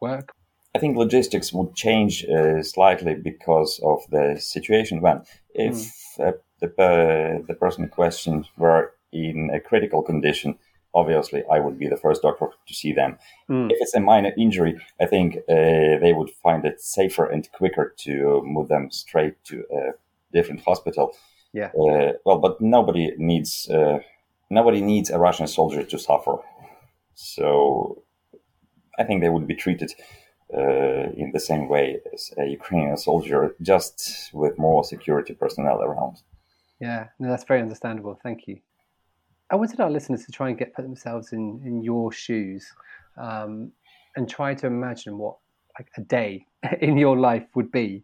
work? 0.00 0.32
I 0.74 0.78
think 0.78 0.96
logistics 0.96 1.52
would 1.52 1.74
change 1.74 2.24
uh, 2.24 2.62
slightly 2.62 3.14
because 3.14 3.80
of 3.82 4.00
the 4.10 4.38
situation. 4.38 5.00
When 5.00 5.22
if 5.54 5.74
mm. 5.74 6.28
uh, 6.28 6.32
the 6.60 6.66
uh, 6.66 7.46
the 7.46 7.54
person 7.54 7.84
in 7.84 7.90
question 7.90 8.44
were 8.58 8.92
in 9.24 9.50
a 9.52 9.60
critical 9.60 10.02
condition, 10.02 10.58
obviously 10.94 11.42
I 11.50 11.58
would 11.60 11.78
be 11.78 11.88
the 11.88 11.96
first 11.96 12.22
doctor 12.22 12.48
to 12.66 12.74
see 12.74 12.92
them. 12.92 13.18
Mm. 13.50 13.70
If 13.70 13.78
it's 13.80 13.94
a 13.94 14.00
minor 14.00 14.32
injury, 14.36 14.76
I 15.00 15.06
think 15.06 15.36
uh, 15.48 15.98
they 16.02 16.12
would 16.16 16.30
find 16.42 16.64
it 16.64 16.80
safer 16.80 17.26
and 17.26 17.50
quicker 17.52 17.94
to 18.04 18.42
move 18.44 18.68
them 18.68 18.90
straight 18.90 19.36
to 19.44 19.64
a 19.72 19.80
different 20.32 20.62
hospital. 20.64 21.14
Yeah. 21.52 21.70
Uh, 21.82 22.12
well, 22.24 22.38
but 22.38 22.60
nobody 22.60 23.12
needs 23.16 23.68
uh, 23.70 23.98
nobody 24.50 24.80
needs 24.80 25.10
a 25.10 25.18
Russian 25.18 25.46
soldier 25.46 25.82
to 25.82 25.98
suffer. 25.98 26.36
So 27.14 28.02
I 28.98 29.04
think 29.04 29.20
they 29.20 29.28
would 29.28 29.46
be 29.46 29.54
treated 29.54 29.92
uh, 30.52 31.10
in 31.16 31.30
the 31.32 31.40
same 31.40 31.68
way 31.68 32.00
as 32.12 32.32
a 32.38 32.46
Ukrainian 32.46 32.96
soldier, 32.96 33.54
just 33.62 34.30
with 34.32 34.58
more 34.58 34.84
security 34.84 35.34
personnel 35.34 35.82
around. 35.82 36.16
Yeah, 36.80 37.08
no, 37.18 37.28
that's 37.28 37.44
very 37.44 37.60
understandable. 37.60 38.18
Thank 38.22 38.46
you. 38.46 38.60
I 39.50 39.56
wanted 39.56 39.80
our 39.80 39.90
listeners 39.90 40.24
to 40.24 40.32
try 40.32 40.48
and 40.48 40.58
get 40.58 40.74
put 40.74 40.82
themselves 40.82 41.32
in, 41.32 41.60
in 41.64 41.82
your 41.82 42.10
shoes 42.10 42.66
um, 43.16 43.70
and 44.16 44.28
try 44.28 44.54
to 44.54 44.66
imagine 44.66 45.18
what 45.18 45.36
like 45.78 45.88
a 45.96 46.00
day 46.00 46.46
in 46.80 46.96
your 46.96 47.16
life 47.16 47.46
would 47.54 47.70
be. 47.70 48.02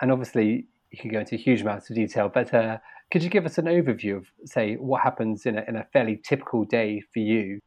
And 0.00 0.10
obviously, 0.10 0.66
you 0.90 0.98
can 0.98 1.10
go 1.10 1.20
into 1.20 1.36
huge 1.36 1.60
amounts 1.60 1.90
of 1.90 1.96
detail, 1.96 2.30
but 2.32 2.54
uh, 2.54 2.78
could 3.10 3.22
you 3.22 3.30
give 3.30 3.44
us 3.44 3.58
an 3.58 3.66
overview 3.66 4.18
of, 4.18 4.26
say, 4.44 4.74
what 4.74 5.02
happens 5.02 5.44
in 5.44 5.58
a, 5.58 5.64
in 5.68 5.76
a 5.76 5.84
fairly 5.92 6.20
typical 6.22 6.64
day 6.64 7.02
for 7.12 7.20
you? 7.20 7.60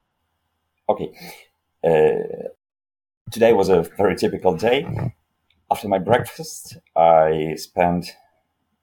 Okay. 0.90 1.12
Uh, 1.84 2.50
today 3.32 3.54
was 3.54 3.70
a 3.70 3.84
very 3.98 4.16
typical 4.16 4.56
day. 4.56 4.86
After 5.70 5.88
my 5.88 6.00
breakfast, 6.00 6.78
I 6.96 7.54
spent 7.56 8.12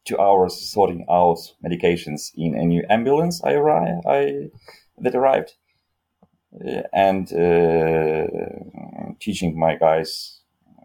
two 0.09 0.19
hours 0.19 0.59
sorting 0.59 1.05
out 1.11 1.39
medications 1.65 2.31
in 2.35 2.55
a 2.55 2.65
new 2.65 2.83
ambulance 2.89 3.43
I, 3.45 3.53
arrived, 3.53 4.07
I 4.07 4.49
that 4.99 5.15
arrived, 5.15 5.55
uh, 6.67 6.83
and 6.93 7.31
uh, 7.33 8.27
teaching 9.21 9.59
my 9.59 9.75
guys, 9.77 10.41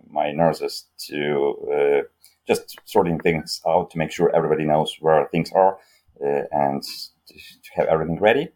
my 0.10 0.32
nurses, 0.32 0.86
to 1.08 1.56
uh, 1.74 2.02
just 2.46 2.78
sorting 2.84 3.20
things 3.20 3.62
out 3.66 3.92
to 3.92 3.98
make 3.98 4.12
sure 4.12 4.36
everybody 4.36 4.66
knows 4.66 4.98
where 5.00 5.28
things 5.32 5.52
are 5.54 5.78
uh, 6.24 6.44
and 6.52 6.84
to 7.28 7.36
have 7.76 7.88
everything 7.88 8.20
ready. 8.20 8.50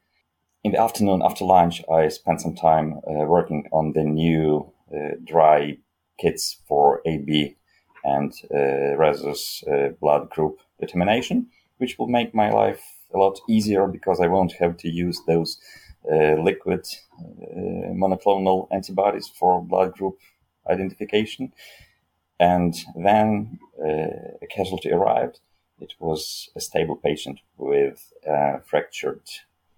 In 0.64 0.74
the 0.74 0.82
afternoon, 0.82 1.22
after 1.24 1.46
lunch, 1.46 1.82
I 1.90 2.10
spent 2.10 2.42
some 2.42 2.56
time 2.56 3.00
uh, 3.08 3.26
working 3.26 3.70
on 3.72 3.94
the 3.94 4.04
new 4.04 4.74
uh, 4.94 5.16
dry 5.24 5.78
kits 6.20 6.58
for 6.68 7.02
AB 7.06 7.56
and 8.04 8.34
uh, 8.54 8.96
Rhesus 8.98 9.64
uh, 9.64 9.90
blood 10.00 10.30
group 10.30 10.60
determination, 10.80 11.48
which 11.78 11.98
will 11.98 12.08
make 12.08 12.34
my 12.34 12.52
life 12.52 12.82
a 13.14 13.18
lot 13.18 13.40
easier 13.50 13.88
because 13.88 14.20
I 14.20 14.28
won't 14.28 14.54
have 14.54 14.78
to 14.78 14.90
use 14.90 15.22
those 15.28 15.60
uh, 16.12 16.36
liquid 16.42 16.86
monoclonal 17.94 18.68
antibodies 18.72 19.28
for 19.28 19.62
blood 19.62 19.94
group 19.94 20.18
identification. 20.70 21.52
And 22.40 22.76
then 22.96 23.60
uh, 23.80 24.38
a 24.42 24.48
casualty 24.50 24.92
arrived. 24.92 25.40
It 25.80 25.94
was 26.00 26.50
a 26.56 26.62
stable 26.62 26.96
patient 26.96 27.40
with 27.58 28.12
a 28.28 28.62
fractured 28.62 29.22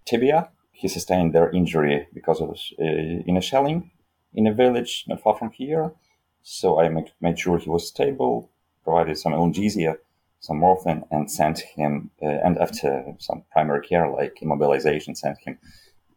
tibia. 0.06 0.50
He 0.72 0.88
sustained 0.88 1.34
their 1.34 1.50
injury 1.52 2.08
because 2.14 2.42
of 2.42 2.50
uh, 2.50 2.84
in 3.28 3.38
a 3.38 3.42
shelling 3.42 3.92
in 4.34 4.48
a 4.48 4.54
village 4.54 5.06
not 5.08 5.22
far 5.22 5.36
from 5.36 5.52
here. 5.52 5.92
So 6.42 6.80
I 6.80 6.90
made 7.22 7.40
sure 7.40 7.58
he 7.58 7.70
was 7.70 7.88
stable, 7.88 8.50
provided 8.84 9.18
some 9.18 9.34
analgesia, 9.34 9.98
some 10.40 10.60
morphine 10.60 11.04
and 11.12 11.30
sent 11.30 11.60
him, 11.60 12.12
uh, 12.22 12.28
and 12.28 12.58
after 12.58 13.14
some 13.20 13.44
primary 13.52 13.86
care 13.86 14.10
like 14.10 14.38
immobilization, 14.42 15.16
sent 15.16 15.38
him 15.40 15.58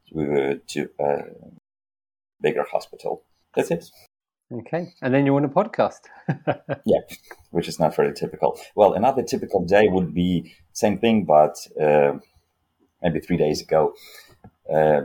to, 0.08 0.60
to 0.68 0.88
a 1.00 1.22
bigger 2.40 2.64
hospital. 2.70 3.24
That's 3.54 3.70
it. 3.70 3.90
Okay, 4.52 4.94
and 5.00 5.14
then 5.14 5.24
you're 5.24 5.36
on 5.36 5.44
a 5.44 5.48
podcast. 5.48 6.00
yeah, 6.84 7.00
which 7.50 7.68
is 7.68 7.80
not 7.80 7.96
very 7.96 8.12
typical. 8.12 8.60
Well, 8.74 8.92
another 8.92 9.22
typical 9.22 9.64
day 9.64 9.88
would 9.88 10.12
be 10.12 10.54
same 10.72 10.98
thing, 10.98 11.24
but 11.24 11.56
uh, 11.80 12.18
maybe 13.02 13.20
three 13.20 13.38
days 13.38 13.62
ago. 13.62 13.94
Uh, 14.72 15.02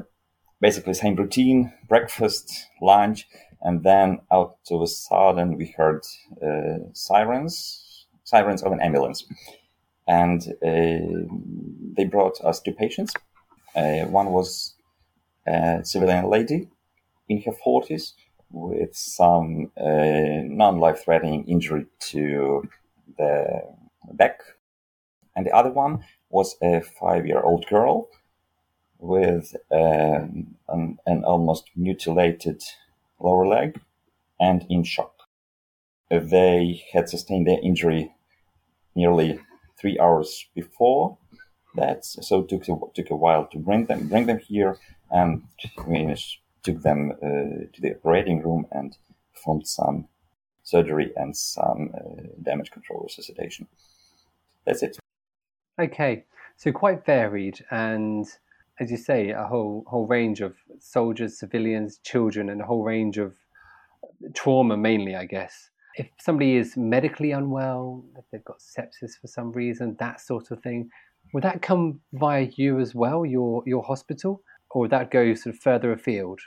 basically, 0.59 0.93
same 0.93 1.15
routine: 1.15 1.71
breakfast, 1.87 2.67
lunch, 2.81 3.27
and 3.61 3.83
then 3.83 4.19
out 4.31 4.57
of 4.71 4.81
a 4.81 4.87
sudden 4.87 5.57
we 5.57 5.73
heard 5.77 6.03
uh, 6.41 6.79
sirens, 6.93 8.07
sirens 8.23 8.63
of 8.63 8.71
an 8.71 8.81
ambulance, 8.81 9.25
and 10.07 10.41
uh, 10.65 11.27
they 11.95 12.05
brought 12.05 12.39
us 12.43 12.61
two 12.61 12.73
patients. 12.73 13.13
Uh, 13.75 14.05
one 14.05 14.31
was 14.31 14.75
a 15.45 15.81
civilian 15.83 16.29
lady 16.29 16.69
in 17.29 17.41
her 17.41 17.51
forties 17.63 18.13
with 18.51 18.95
some 18.95 19.71
uh, 19.77 20.41
non-life-threatening 20.43 21.45
injury 21.47 21.85
to 21.99 22.67
the 23.17 23.61
back, 24.13 24.39
and 25.35 25.45
the 25.45 25.51
other 25.51 25.71
one 25.71 26.03
was 26.29 26.55
a 26.61 26.81
five-year-old 26.81 27.65
girl 27.67 28.07
with 28.99 29.55
um, 29.71 30.55
an, 30.69 30.97
an, 31.05 31.23
almost 31.23 31.69
mutilated 31.75 32.63
lower 33.19 33.47
leg 33.47 33.79
and 34.39 34.65
in 34.69 34.83
shock. 34.83 35.13
They 36.09 36.83
had 36.93 37.09
sustained 37.09 37.47
their 37.47 37.59
injury 37.61 38.13
nearly 38.95 39.39
three 39.79 39.99
hours 39.99 40.45
before 40.55 41.17
that, 41.75 42.05
so 42.05 42.39
it 42.39 42.49
took 42.49 42.67
a, 42.67 42.75
took 42.93 43.09
a 43.09 43.15
while 43.15 43.45
to 43.47 43.59
bring 43.59 43.85
them 43.85 44.07
bring 44.07 44.25
them 44.25 44.39
here, 44.39 44.77
and 45.11 45.43
we 45.85 46.15
took 46.63 46.81
them 46.81 47.11
uh, 47.23 47.67
to 47.73 47.81
the 47.81 47.95
operating 47.95 48.41
room 48.41 48.65
and 48.71 48.97
performed 49.33 49.67
some 49.67 50.07
surgery 50.63 51.11
and 51.15 51.35
some 51.35 51.91
uh, 51.95 52.23
damage 52.41 52.71
control 52.71 53.01
resuscitation. 53.03 53.67
That's 54.65 54.83
it. 54.83 54.97
Okay, 55.79 56.25
so 56.57 56.71
quite 56.71 57.05
varied, 57.05 57.63
and 57.69 58.27
as 58.79 58.91
you 58.91 58.97
say, 58.97 59.29
a 59.29 59.43
whole 59.43 59.83
whole 59.87 60.07
range 60.07 60.41
of 60.41 60.55
soldiers, 60.79 61.39
civilians, 61.39 61.99
children, 62.03 62.49
and 62.49 62.61
a 62.61 62.65
whole 62.65 62.83
range 62.83 63.17
of 63.17 63.33
uh, 64.03 64.29
trauma, 64.33 64.77
mainly, 64.77 65.15
I 65.15 65.25
guess. 65.25 65.69
If 65.95 66.07
somebody 66.19 66.57
is 66.57 66.77
medically 66.77 67.31
unwell, 67.31 68.05
if 68.17 68.25
they've 68.31 68.45
got 68.45 68.59
sepsis 68.59 69.19
for 69.19 69.27
some 69.27 69.51
reason, 69.51 69.95
that 69.99 70.21
sort 70.21 70.51
of 70.51 70.61
thing, 70.61 70.89
would 71.33 71.43
that 71.43 71.61
come 71.61 72.01
via 72.13 72.47
you 72.55 72.79
as 72.79 72.93
well, 72.93 73.25
your 73.25 73.63
your 73.65 73.83
hospital, 73.83 74.43
or 74.71 74.81
would 74.81 74.91
that 74.91 75.11
go 75.11 75.33
sort 75.33 75.55
of 75.55 75.61
further 75.61 75.91
afield? 75.91 76.39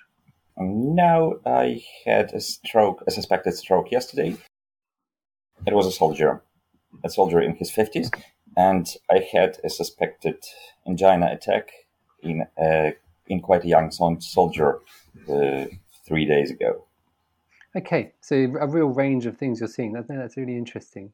Um, 0.58 0.94
no, 0.94 1.40
I 1.46 1.82
had 2.06 2.32
a 2.32 2.40
stroke, 2.40 3.02
a 3.06 3.10
suspected 3.10 3.54
stroke 3.54 3.90
yesterday. 3.90 4.37
It 5.66 5.75
was 5.75 5.87
a 5.87 5.92
soldier, 5.92 6.42
a 7.04 7.10
soldier 7.10 7.40
in 7.40 7.56
his 7.56 7.70
50s, 7.70 8.10
and 8.56 8.87
I 9.10 9.26
had 9.32 9.58
a 9.64 9.70
suspected 9.70 10.37
angina 10.87 11.30
attack 11.32 11.70
in 12.22 12.46
a, 12.58 12.94
in 13.26 13.40
quite 13.40 13.64
a 13.64 13.68
young 13.68 13.90
soldier 13.90 14.78
uh, 15.28 15.64
three 16.06 16.24
days 16.26 16.50
ago. 16.50 16.84
Okay, 17.76 18.12
so 18.20 18.34
a 18.60 18.66
real 18.66 18.88
range 18.88 19.26
of 19.26 19.36
things 19.38 19.60
you're 19.60 19.68
seeing. 19.68 19.92
That's, 19.92 20.08
that's 20.08 20.36
really 20.36 20.56
interesting. 20.56 21.12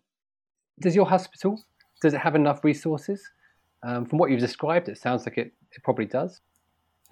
Does 0.80 0.94
your 0.94 1.06
hospital 1.06 1.62
does 2.00 2.14
it 2.14 2.20
have 2.20 2.34
enough 2.34 2.64
resources? 2.64 3.30
Um, 3.82 4.04
from 4.04 4.18
what 4.18 4.30
you've 4.30 4.40
described, 4.40 4.88
it 4.88 4.98
sounds 4.98 5.26
like 5.26 5.38
it, 5.38 5.52
it 5.72 5.82
probably 5.82 6.06
does. 6.06 6.40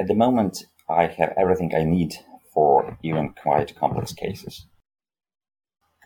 At 0.00 0.08
the 0.08 0.14
moment, 0.14 0.66
I 0.88 1.06
have 1.06 1.32
everything 1.36 1.72
I 1.74 1.84
need 1.84 2.14
for 2.52 2.96
even 3.02 3.30
quite 3.30 3.76
complex 3.76 4.12
cases. 4.12 4.66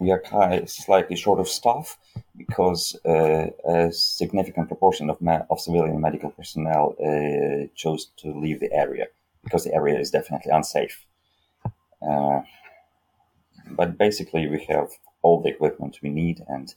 We 0.00 0.12
are 0.12 0.22
slightly 0.66 1.16
short 1.16 1.40
of 1.40 1.48
staff 1.48 1.98
because 2.36 2.96
uh, 3.04 3.48
a 3.68 3.92
significant 3.92 4.68
proportion 4.68 5.10
of, 5.10 5.18
of 5.50 5.60
civilian 5.60 6.00
medical 6.00 6.30
personnel 6.30 6.94
uh, 7.00 7.66
chose 7.74 8.10
to 8.18 8.32
leave 8.32 8.60
the 8.60 8.72
area 8.72 9.06
because 9.42 9.64
the 9.64 9.74
area 9.74 9.98
is 9.98 10.10
definitely 10.10 10.52
unsafe. 10.52 11.04
Uh, 12.00 12.42
but 13.70 13.98
basically, 13.98 14.48
we 14.48 14.64
have 14.68 14.90
all 15.22 15.42
the 15.42 15.48
equipment 15.48 15.98
we 16.02 16.10
need 16.10 16.44
and 16.48 16.74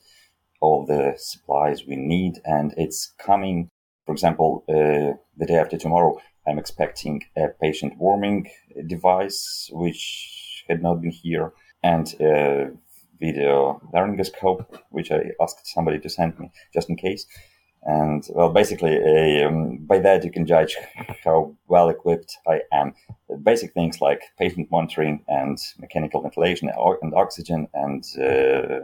all 0.59 0.85
the 0.85 1.13
supplies 1.17 1.85
we 1.85 1.95
need, 1.95 2.41
and 2.45 2.73
it's 2.77 3.13
coming. 3.17 3.69
For 4.05 4.13
example, 4.13 4.63
uh, 4.67 5.17
the 5.37 5.45
day 5.47 5.57
after 5.57 5.77
tomorrow, 5.77 6.19
I'm 6.47 6.59
expecting 6.59 7.23
a 7.37 7.49
patient 7.49 7.97
warming 7.97 8.49
device, 8.87 9.69
which 9.71 10.65
had 10.67 10.81
not 10.81 11.01
been 11.01 11.11
here, 11.11 11.53
and 11.83 12.13
a 12.19 12.71
video 13.21 13.81
laryngoscope, 13.93 14.65
which 14.89 15.11
I 15.11 15.21
asked 15.41 15.67
somebody 15.75 15.99
to 15.99 16.09
send 16.09 16.37
me 16.39 16.51
just 16.73 16.89
in 16.89 16.97
case. 16.97 17.25
And 17.83 18.23
well, 18.35 18.49
basically, 18.49 18.95
um, 19.43 19.77
by 19.91 19.99
that 19.99 20.23
you 20.23 20.31
can 20.31 20.45
judge 20.45 20.75
how 21.23 21.55
well 21.67 21.89
equipped 21.89 22.37
I 22.47 22.61
am. 22.71 22.93
Basic 23.43 23.73
things 23.73 24.01
like 24.01 24.21
patient 24.37 24.69
monitoring 24.69 25.23
and 25.27 25.57
mechanical 25.79 26.21
ventilation 26.21 26.69
and 27.01 27.13
oxygen 27.15 27.67
and 27.73 28.03
uh, 28.21 28.81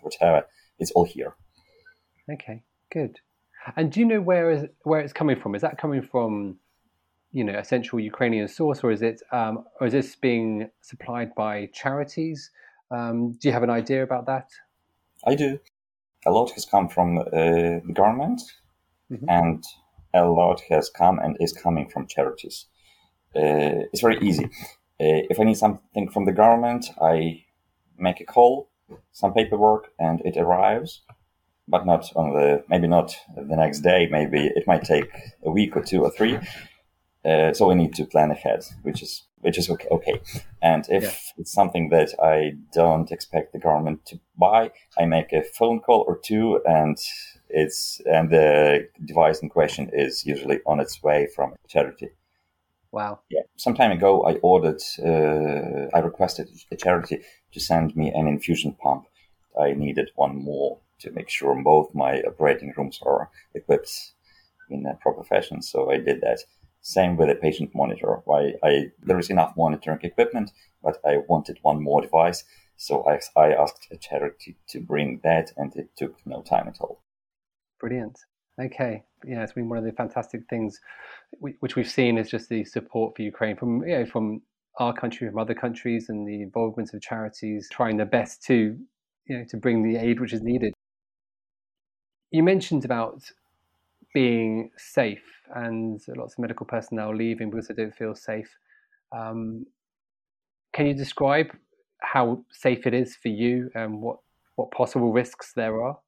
whatever, 0.00 0.46
it's 0.78 0.92
all 0.92 1.04
here. 1.04 1.34
Okay, 2.32 2.62
good. 2.90 3.18
And 3.76 3.92
do 3.92 4.00
you 4.00 4.06
know 4.06 4.20
where 4.20 4.50
is 4.50 4.64
where 4.84 5.00
it's 5.00 5.12
coming 5.12 5.38
from? 5.38 5.54
Is 5.54 5.62
that 5.62 5.76
coming 5.76 6.02
from, 6.02 6.56
you 7.32 7.44
know, 7.44 7.58
a 7.58 7.64
central 7.64 8.00
Ukrainian 8.00 8.48
source, 8.48 8.82
or 8.82 8.90
is 8.90 9.02
it, 9.02 9.20
um, 9.30 9.64
or 9.78 9.88
is 9.88 9.92
this 9.92 10.16
being 10.16 10.70
supplied 10.80 11.34
by 11.34 11.68
charities? 11.74 12.50
Um, 12.90 13.32
do 13.32 13.48
you 13.48 13.52
have 13.52 13.62
an 13.62 13.70
idea 13.70 14.02
about 14.02 14.26
that? 14.26 14.48
I 15.26 15.34
do. 15.34 15.58
A 16.26 16.30
lot 16.30 16.50
has 16.52 16.64
come 16.64 16.88
from 16.88 17.18
uh, 17.18 17.24
the 17.30 17.92
government, 17.92 18.42
mm-hmm. 19.10 19.28
and 19.28 19.64
a 20.14 20.24
lot 20.26 20.62
has 20.70 20.90
come 20.90 21.18
and 21.18 21.36
is 21.40 21.52
coming 21.52 21.88
from 21.88 22.06
charities. 22.06 22.66
Uh, 23.36 23.86
it's 23.92 24.00
very 24.00 24.18
easy. 24.20 24.44
Uh, 25.00 25.22
if 25.30 25.38
I 25.38 25.44
need 25.44 25.56
something 25.56 26.08
from 26.10 26.24
the 26.24 26.32
government, 26.32 26.86
I 27.00 27.44
make 27.96 28.20
a 28.20 28.24
call, 28.24 28.68
some 29.12 29.32
paperwork, 29.32 29.92
and 29.98 30.20
it 30.24 30.36
arrives 30.36 31.02
but 31.68 31.86
not 31.86 32.10
on 32.16 32.32
the 32.32 32.64
maybe 32.68 32.88
not 32.88 33.16
the 33.36 33.56
next 33.56 33.80
day. 33.80 34.08
Maybe 34.10 34.46
it 34.46 34.66
might 34.66 34.84
take 34.84 35.10
a 35.44 35.50
week 35.50 35.76
or 35.76 35.82
two 35.82 36.02
or 36.02 36.10
three. 36.10 36.38
Uh, 37.24 37.52
so 37.52 37.68
we 37.68 37.74
need 37.74 37.94
to 37.94 38.06
plan 38.06 38.30
ahead, 38.30 38.64
which 38.82 39.02
is 39.02 39.24
which 39.40 39.58
is 39.58 39.70
okay. 39.70 39.88
okay. 39.90 40.20
And 40.62 40.84
if 40.88 41.02
yeah. 41.02 41.10
it's 41.38 41.52
something 41.52 41.90
that 41.90 42.14
I 42.22 42.54
don't 42.72 43.10
expect 43.10 43.52
the 43.52 43.58
government 43.58 44.04
to 44.06 44.20
buy, 44.36 44.70
I 44.98 45.06
make 45.06 45.32
a 45.32 45.42
phone 45.42 45.80
call 45.80 46.04
or 46.06 46.18
two, 46.18 46.60
and 46.66 46.96
it's 47.48 48.00
and 48.06 48.30
the 48.30 48.88
device 49.04 49.40
in 49.40 49.48
question 49.48 49.90
is 49.92 50.26
usually 50.26 50.60
on 50.66 50.80
its 50.80 51.02
way 51.02 51.28
from 51.34 51.54
charity. 51.68 52.10
Wow. 52.90 53.20
Yeah. 53.30 53.42
Some 53.56 53.74
time 53.74 53.92
ago, 53.92 54.24
I 54.26 54.34
ordered, 54.36 54.80
uh, 54.98 55.94
I 55.94 56.00
requested 56.00 56.48
a 56.72 56.76
charity 56.76 57.20
to 57.52 57.60
send 57.60 57.94
me 57.94 58.10
an 58.10 58.26
infusion 58.26 58.74
pump. 58.82 59.04
I 59.60 59.72
needed 59.72 60.10
one 60.14 60.36
more 60.36 60.78
to 61.00 61.10
make 61.10 61.28
sure 61.28 61.54
both 61.62 61.94
my 61.94 62.22
operating 62.22 62.72
rooms 62.76 62.98
are 63.02 63.30
equipped 63.54 64.12
in 64.70 64.86
a 64.86 64.94
proper 64.94 65.22
fashion. 65.22 65.62
So 65.62 65.90
I 65.90 65.98
did 65.98 66.20
that. 66.22 66.40
Same 66.80 67.16
with 67.16 67.28
a 67.28 67.34
patient 67.34 67.70
monitor. 67.74 68.20
Why 68.24 68.54
I 68.62 68.92
there 69.02 69.18
is 69.18 69.30
enough 69.30 69.54
monitoring 69.56 70.00
equipment, 70.02 70.52
but 70.82 70.98
I 71.04 71.18
wanted 71.28 71.58
one 71.62 71.82
more 71.82 72.00
device. 72.00 72.44
So 72.76 73.04
I, 73.08 73.18
I 73.38 73.52
asked 73.52 73.88
a 73.90 73.96
charity 73.96 74.56
to 74.68 74.80
bring 74.80 75.20
that, 75.24 75.52
and 75.56 75.74
it 75.74 75.90
took 75.96 76.14
no 76.24 76.42
time 76.42 76.68
at 76.68 76.80
all. 76.80 77.02
Brilliant. 77.80 78.18
Okay, 78.60 79.04
yeah, 79.24 79.42
it's 79.42 79.52
been 79.52 79.68
one 79.68 79.78
of 79.78 79.84
the 79.84 79.92
fantastic 79.92 80.42
things 80.48 80.80
which 81.40 81.76
we've 81.76 81.90
seen 81.90 82.18
is 82.18 82.30
just 82.30 82.48
the 82.48 82.64
support 82.64 83.16
for 83.16 83.22
Ukraine 83.22 83.56
from 83.56 83.82
you 83.84 83.98
know 83.98 84.06
from 84.06 84.42
our 84.78 84.92
country, 84.92 85.28
from 85.28 85.38
other 85.38 85.54
countries, 85.54 86.08
and 86.08 86.26
the 86.26 86.42
involvement 86.42 86.94
of 86.94 87.02
charities 87.02 87.68
trying 87.70 87.96
their 87.96 88.06
best 88.06 88.42
to 88.44 88.76
you 89.26 89.38
know 89.38 89.44
to 89.48 89.56
bring 89.56 89.82
the 89.82 89.98
aid 89.98 90.20
which 90.20 90.32
is 90.32 90.42
needed 90.42 90.72
you 92.30 92.42
mentioned 92.42 92.84
about 92.84 93.22
being 94.14 94.70
safe 94.76 95.24
and 95.54 96.00
lots 96.16 96.34
of 96.34 96.38
medical 96.38 96.66
personnel 96.66 97.14
leaving 97.14 97.50
because 97.50 97.68
they 97.68 97.74
don't 97.74 97.94
feel 97.94 98.14
safe. 98.14 98.48
Um, 99.12 99.66
can 100.72 100.86
you 100.86 100.94
describe 100.94 101.48
how 102.00 102.44
safe 102.50 102.86
it 102.86 102.94
is 102.94 103.16
for 103.16 103.28
you 103.28 103.70
and 103.74 104.00
what, 104.00 104.18
what 104.56 104.70
possible 104.70 105.12
risks 105.12 105.52
there 105.54 105.82
are? 105.82 105.98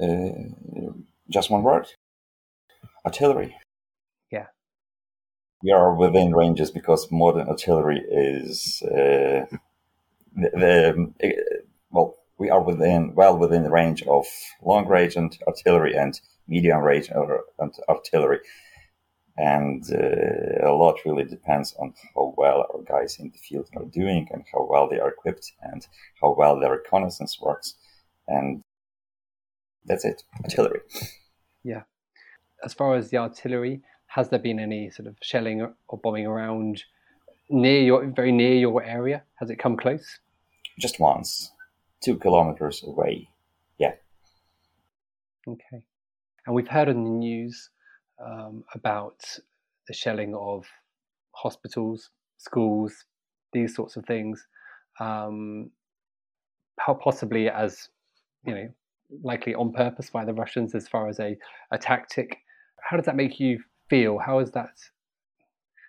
Uh, 0.00 0.92
just 1.30 1.50
one 1.50 1.62
word 1.62 1.88
artillery. 3.06 3.56
Yeah. 4.30 4.46
We 5.62 5.72
are 5.72 5.94
within 5.94 6.34
ranges 6.34 6.70
because 6.70 7.10
modern 7.10 7.48
artillery 7.48 8.02
is 8.10 8.82
uh, 8.84 9.46
the, 10.34 10.50
the, 10.52 11.12
we 12.38 12.50
are 12.50 12.62
within 12.62 13.14
well 13.14 13.36
within 13.36 13.62
the 13.62 13.70
range 13.70 14.02
of 14.04 14.26
long 14.62 14.86
range 14.86 15.16
and 15.16 15.36
artillery 15.46 15.94
and 15.94 16.20
medium 16.48 16.80
range 16.80 17.10
and 17.10 17.74
artillery. 17.88 18.40
And 19.38 19.84
uh, 19.92 20.66
a 20.66 20.72
lot 20.72 21.04
really 21.04 21.24
depends 21.24 21.74
on 21.78 21.92
how 22.14 22.34
well 22.38 22.66
our 22.72 22.82
guys 22.82 23.18
in 23.18 23.30
the 23.30 23.38
field 23.38 23.68
are 23.76 23.84
doing 23.84 24.28
and 24.30 24.44
how 24.52 24.66
well 24.68 24.88
they 24.88 24.98
are 24.98 25.10
equipped 25.10 25.52
and 25.60 25.86
how 26.22 26.34
well 26.34 26.58
their 26.58 26.72
reconnaissance 26.72 27.38
works. 27.40 27.74
And 28.26 28.62
that's 29.84 30.06
it, 30.06 30.22
artillery. 30.42 30.80
Yeah. 31.62 31.82
As 32.64 32.72
far 32.72 32.96
as 32.96 33.10
the 33.10 33.18
artillery, 33.18 33.82
has 34.06 34.30
there 34.30 34.38
been 34.38 34.58
any 34.58 34.90
sort 34.90 35.06
of 35.06 35.16
shelling 35.22 35.60
or 35.88 35.98
bombing 35.98 36.26
around 36.26 36.82
near 37.50 37.80
your 37.82 38.06
very 38.06 38.32
near 38.32 38.54
your 38.54 38.82
area? 38.82 39.22
Has 39.34 39.50
it 39.50 39.58
come 39.58 39.76
close? 39.76 40.18
Just 40.78 40.98
once, 40.98 41.52
two 42.06 42.16
kilometers 42.16 42.84
away. 42.86 43.28
Yeah. 43.78 43.94
Okay. 45.48 45.82
And 46.46 46.54
we've 46.54 46.68
heard 46.68 46.88
in 46.88 47.02
the 47.02 47.10
news 47.10 47.70
um, 48.24 48.62
about 48.74 49.20
the 49.88 49.94
shelling 49.94 50.34
of 50.34 50.64
hospitals, 51.32 52.10
schools, 52.38 52.92
these 53.52 53.74
sorts 53.74 53.96
of 53.96 54.04
things. 54.06 54.46
Um, 55.00 55.70
how 56.78 56.94
possibly 56.94 57.48
as 57.48 57.88
you 58.46 58.54
know, 58.54 58.68
likely 59.22 59.54
on 59.54 59.72
purpose 59.72 60.08
by 60.10 60.24
the 60.24 60.32
Russians 60.32 60.74
as 60.74 60.86
far 60.86 61.08
as 61.08 61.18
a, 61.18 61.36
a 61.72 61.78
tactic. 61.78 62.38
How 62.80 62.96
does 62.96 63.06
that 63.06 63.16
make 63.16 63.40
you 63.40 63.60
feel? 63.90 64.18
How 64.18 64.38
is 64.38 64.52
that 64.52 64.74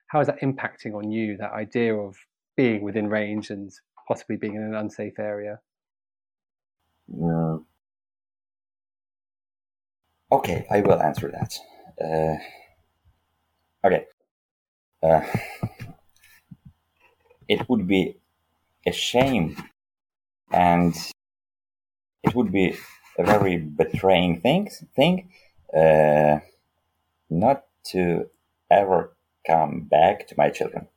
how 0.08 0.22
is 0.22 0.28
that 0.28 0.40
impacting 0.42 0.96
on 0.96 1.12
you, 1.12 1.38
that 1.38 1.52
idea 1.52 1.94
of 1.94 2.16
being 2.56 2.82
within 2.82 3.08
range 3.08 3.50
and 3.50 3.70
possibly 4.08 4.38
being 4.38 4.56
in 4.56 4.64
an 4.64 4.74
unsafe 4.74 5.20
area? 5.20 5.60
Uh, 7.12 7.58
okay, 10.32 10.66
I 10.70 10.82
will 10.82 11.02
answer 11.02 11.32
that. 11.32 11.54
Uh, 12.04 12.38
okay. 13.88 14.06
Uh, 15.02 15.22
it 17.48 17.68
would 17.70 17.88
be 17.88 18.18
a 18.86 18.92
shame 18.92 19.56
and 20.52 20.96
it 22.24 22.36
would 22.36 22.52
be 22.52 22.76
a 23.18 23.24
very 23.24 23.58
betraying 23.58 24.40
thing, 24.42 24.70
thing 24.96 25.30
uh, 25.76 26.40
not 27.30 27.66
to 27.86 28.30
ever 28.70 29.16
come 29.46 29.82
back 29.82 30.28
to 30.28 30.36
my 30.38 30.50
children. 30.50 30.88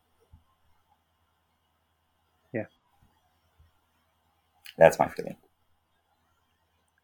Yeah. 2.53 2.66
That's 4.77 4.99
my 4.99 5.09
feeling. 5.09 5.39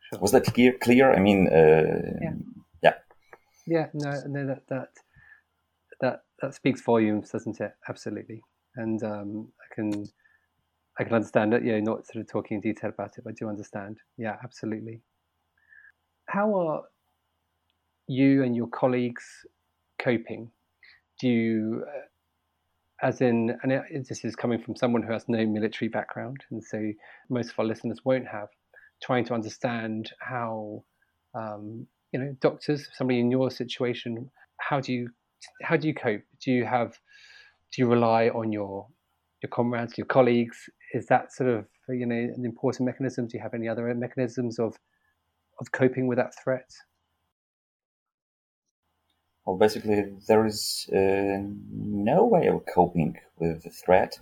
Sure. 0.09 0.21
Was 0.21 0.33
that 0.33 0.45
clear? 0.47 0.73
Clear? 0.81 1.13
I 1.13 1.21
mean, 1.21 1.49
uh, 1.49 2.19
yeah. 2.23 2.33
yeah. 2.83 2.95
Yeah. 3.67 3.87
No. 3.95 4.13
No. 4.27 4.47
That 4.47 4.63
that 4.69 4.89
that 6.01 6.21
that 6.41 6.55
speaks 6.55 6.83
volumes, 6.83 7.31
doesn't 7.31 7.61
it? 7.61 7.73
Absolutely. 7.89 8.43
And 8.77 9.03
um, 9.03 9.53
I 9.61 9.75
can 9.75 10.07
I 10.99 11.05
can 11.05 11.15
understand 11.15 11.55
it. 11.55 11.65
You 11.65 11.73
know, 11.73 11.93
not 11.93 12.07
sort 12.07 12.23
of 12.23 12.29
talking 12.29 12.57
in 12.57 12.61
detail 12.61 12.91
about 12.91 13.19
it, 13.19 13.25
but 13.25 13.31
I 13.31 13.35
do 13.39 13.49
understand. 13.49 13.99
Yeah, 14.17 14.37
absolutely. 14.43 15.01
How 16.29 16.55
are 16.55 16.83
you 18.09 18.43
and 18.43 18.55
your 18.55 18.69
colleagues 18.69 19.25
coping? 19.99 20.51
Do 21.21 21.29
you, 21.29 21.85
uh, 21.89 23.07
as 23.07 23.21
in, 23.21 23.57
and 23.63 23.73
it, 23.73 24.09
this 24.09 24.25
is 24.25 24.37
coming 24.37 24.61
from 24.61 24.77
someone 24.77 25.03
who 25.03 25.13
has 25.13 25.25
no 25.29 25.47
military 25.47 25.89
background, 25.89 26.45
and 26.51 26.63
so 26.63 26.93
most 27.31 27.51
of 27.51 27.59
our 27.59 27.65
listeners 27.65 28.01
won't 28.05 28.27
have, 28.27 28.49
trying 29.03 29.25
to 29.27 29.35
understand 29.35 30.13
how, 30.21 30.85
um, 31.35 31.87
you 32.13 32.21
know, 32.21 32.37
doctors, 32.41 32.89
somebody 32.93 33.21
in 33.21 33.31
your 33.31 33.51
situation, 33.51 34.31
how 34.59 34.81
do 34.81 34.93
you, 34.93 35.11
how 35.63 35.77
do 35.77 35.89
you 35.89 35.95
cope? 35.95 36.23
Do 36.43 36.51
you 36.51 36.65
have, 36.65 36.93
do 37.73 37.83
you 37.83 37.87
rely 37.89 38.29
on 38.29 38.53
your 38.53 38.87
your 39.43 39.51
comrades, 39.51 39.99
your 39.99 40.07
colleagues? 40.07 40.69
Is 40.93 41.07
that 41.07 41.33
sort 41.33 41.51
of 41.51 41.67
you 41.89 42.07
know 42.07 42.17
an 42.17 42.45
important 42.45 42.87
mechanism? 42.87 43.27
Do 43.27 43.37
you 43.37 43.43
have 43.43 43.55
any 43.55 43.69
other 43.69 43.93
mechanisms 43.95 44.59
of 44.59 44.77
of 45.61 45.73
coping 45.73 46.07
with 46.07 46.19
that 46.19 46.35
threat? 46.43 46.71
Well, 49.45 49.57
basically, 49.57 50.17
there 50.27 50.45
is 50.45 50.89
uh, 50.93 51.39
no 51.71 52.25
way 52.25 52.49
of 52.49 52.65
coping 52.67 53.17
with 53.39 53.63
the 53.63 53.71
threat. 53.71 54.19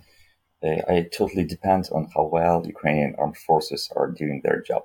Uh, 0.65 0.81
I 0.87 1.07
totally 1.11 1.43
depend 1.43 1.89
on 1.91 2.09
how 2.15 2.23
well 2.25 2.65
Ukrainian 2.65 3.15
armed 3.17 3.37
forces 3.37 3.91
are 3.95 4.09
doing 4.09 4.41
their 4.43 4.61
job. 4.61 4.83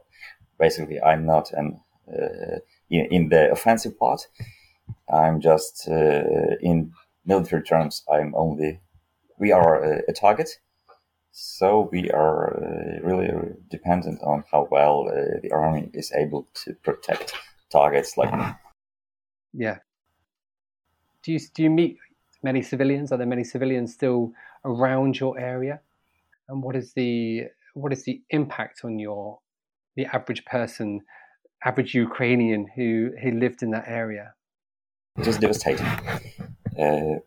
Basically, 0.59 1.01
I'm 1.01 1.25
not 1.25 1.53
an 1.53 1.81
uh, 2.13 2.59
in, 2.91 3.07
in, 3.11 3.29
the 3.29 3.51
offensive 3.51 3.99
part. 3.99 4.27
I'm 5.13 5.41
just 5.41 5.89
uh, 5.89 6.57
in 6.61 6.93
military 7.25 7.63
terms. 7.63 8.03
I'm 8.13 8.35
only 8.35 8.81
we 9.39 9.53
are 9.53 9.83
a, 9.83 10.03
a 10.09 10.13
target, 10.13 10.51
so 11.31 11.89
we 11.93 12.11
are 12.11 12.41
uh, 12.59 13.07
really 13.07 13.31
dependent 13.71 14.21
on 14.23 14.45
how 14.51 14.69
well 14.71 15.09
uh, 15.09 15.41
the 15.43 15.53
army 15.53 15.91
is 15.95 16.13
able 16.13 16.49
to 16.65 16.75
protect 16.83 17.33
targets 17.71 18.17
like. 18.17 18.33
me. 18.37 18.45
Yeah, 19.53 19.79
do 21.23 21.33
you 21.33 21.41
do 21.55 21.63
you 21.63 21.71
meet 21.71 21.97
many 22.43 22.63
civilians? 22.63 23.13
Are 23.13 23.19
there 23.19 23.27
many 23.27 23.45
civilians 23.45 23.95
still 23.95 24.33
around 24.65 25.19
your 25.19 25.39
area? 25.39 25.81
And 26.49 26.63
what 26.63 26.77
is 26.77 26.93
the 26.95 27.45
what 27.75 27.93
is 27.93 28.05
the 28.05 28.23
impact 28.31 28.81
on 28.85 28.99
your 28.99 29.39
the 29.97 30.07
average 30.07 30.45
person, 30.45 31.01
average 31.65 31.95
Ukrainian 31.95 32.67
who 32.75 33.11
who 33.23 33.31
lived 33.33 33.63
in 33.63 33.71
that 33.71 33.85
area? 33.87 34.35
It 35.19 35.27
is 35.27 35.39
devastating. 35.39 35.87
Uh, 36.79 37.19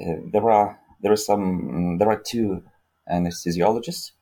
uh, 0.00 0.16
there 0.32 0.50
are 0.50 0.78
there 1.00 1.12
are 1.12 1.16
some 1.16 1.98
there 1.98 2.08
are 2.08 2.20
two 2.20 2.64
anesthesiologists 3.10 4.12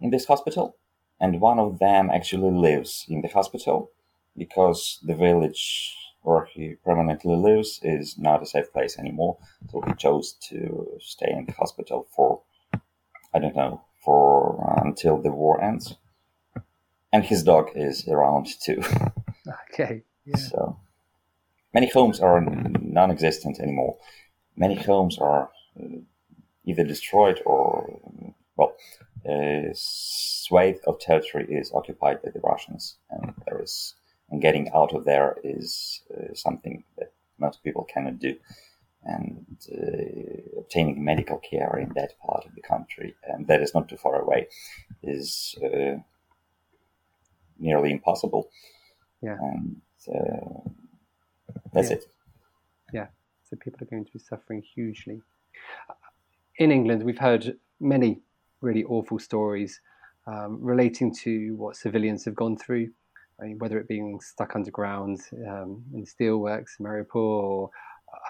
in 0.00 0.10
this 0.10 0.26
hospital, 0.26 0.76
and 1.20 1.40
one 1.40 1.58
of 1.58 1.78
them 1.78 2.10
actually 2.10 2.50
lives 2.50 3.04
in 3.08 3.22
the 3.22 3.28
hospital 3.28 3.90
because 4.36 4.98
the 5.02 5.14
village 5.14 5.94
where 6.22 6.44
he 6.44 6.74
permanently 6.84 7.36
lives 7.36 7.80
is 7.82 8.16
not 8.18 8.42
a 8.42 8.46
safe 8.46 8.72
place 8.72 8.98
anymore. 8.98 9.38
So 9.70 9.82
he 9.86 9.94
chose 9.94 10.32
to 10.48 10.98
stay 11.00 11.30
in 11.30 11.46
the 11.46 11.52
hospital 11.52 12.06
for, 12.14 12.42
I 13.34 13.38
don't 13.38 13.56
know, 13.56 13.82
for 14.04 14.64
uh, 14.66 14.82
until 14.84 15.20
the 15.20 15.30
war 15.30 15.62
ends. 15.62 15.96
And 17.12 17.24
his 17.24 17.42
dog 17.42 17.70
is 17.74 18.08
around 18.08 18.48
too. 18.62 18.82
Okay. 19.74 20.04
Yeah. 20.24 20.36
So 20.36 20.78
many 21.74 21.88
homes 21.88 22.20
are 22.20 22.40
non-existent 22.40 23.58
anymore. 23.58 23.96
Many 24.56 24.76
homes 24.76 25.18
are 25.18 25.50
uh, 25.76 25.96
either 26.64 26.84
destroyed 26.84 27.42
or, 27.44 28.00
well, 28.56 28.76
a 29.26 29.70
swathe 29.74 30.78
of 30.86 31.00
territory 31.00 31.46
is 31.48 31.72
occupied 31.74 32.22
by 32.22 32.30
the 32.30 32.40
Russians, 32.40 32.98
and 33.10 33.34
there 33.46 33.60
is 33.60 33.94
and 34.32 34.40
getting 34.40 34.70
out 34.74 34.94
of 34.94 35.04
there 35.04 35.36
is 35.44 36.00
uh, 36.10 36.34
something 36.34 36.82
that 36.98 37.12
most 37.38 37.62
people 37.62 37.84
cannot 37.84 38.18
do. 38.18 38.34
And 39.04 39.58
uh, 39.70 40.60
obtaining 40.60 41.04
medical 41.04 41.38
care 41.38 41.76
in 41.78 41.92
that 41.96 42.18
part 42.18 42.46
of 42.46 42.54
the 42.54 42.62
country, 42.62 43.14
and 43.24 43.46
that 43.48 43.60
is 43.60 43.74
not 43.74 43.88
too 43.88 43.96
far 43.96 44.20
away, 44.20 44.48
is 45.02 45.54
uh, 45.62 45.98
nearly 47.58 47.90
impossible. 47.90 48.48
Yeah. 49.20 49.36
And 49.40 49.82
uh, 50.08 50.70
that's 51.72 51.90
yeah. 51.90 51.96
it. 51.96 52.04
Yeah. 52.92 53.06
So 53.50 53.56
people 53.56 53.80
are 53.82 53.90
going 53.90 54.06
to 54.06 54.12
be 54.12 54.18
suffering 54.18 54.62
hugely. 54.62 55.20
In 56.56 56.70
England, 56.70 57.02
we've 57.02 57.18
heard 57.18 57.58
many 57.80 58.20
really 58.62 58.84
awful 58.84 59.18
stories 59.18 59.80
um, 60.26 60.58
relating 60.62 61.14
to 61.16 61.54
what 61.56 61.76
civilians 61.76 62.24
have 62.24 62.36
gone 62.36 62.56
through 62.56 62.92
I 63.40 63.46
mean, 63.46 63.58
whether 63.58 63.78
it 63.78 63.88
being 63.88 64.20
stuck 64.20 64.54
underground 64.54 65.20
um, 65.48 65.82
in 65.94 66.04
steelworks 66.04 66.78
in 66.78 66.86
Mariupol 66.86 67.14
or 67.14 67.70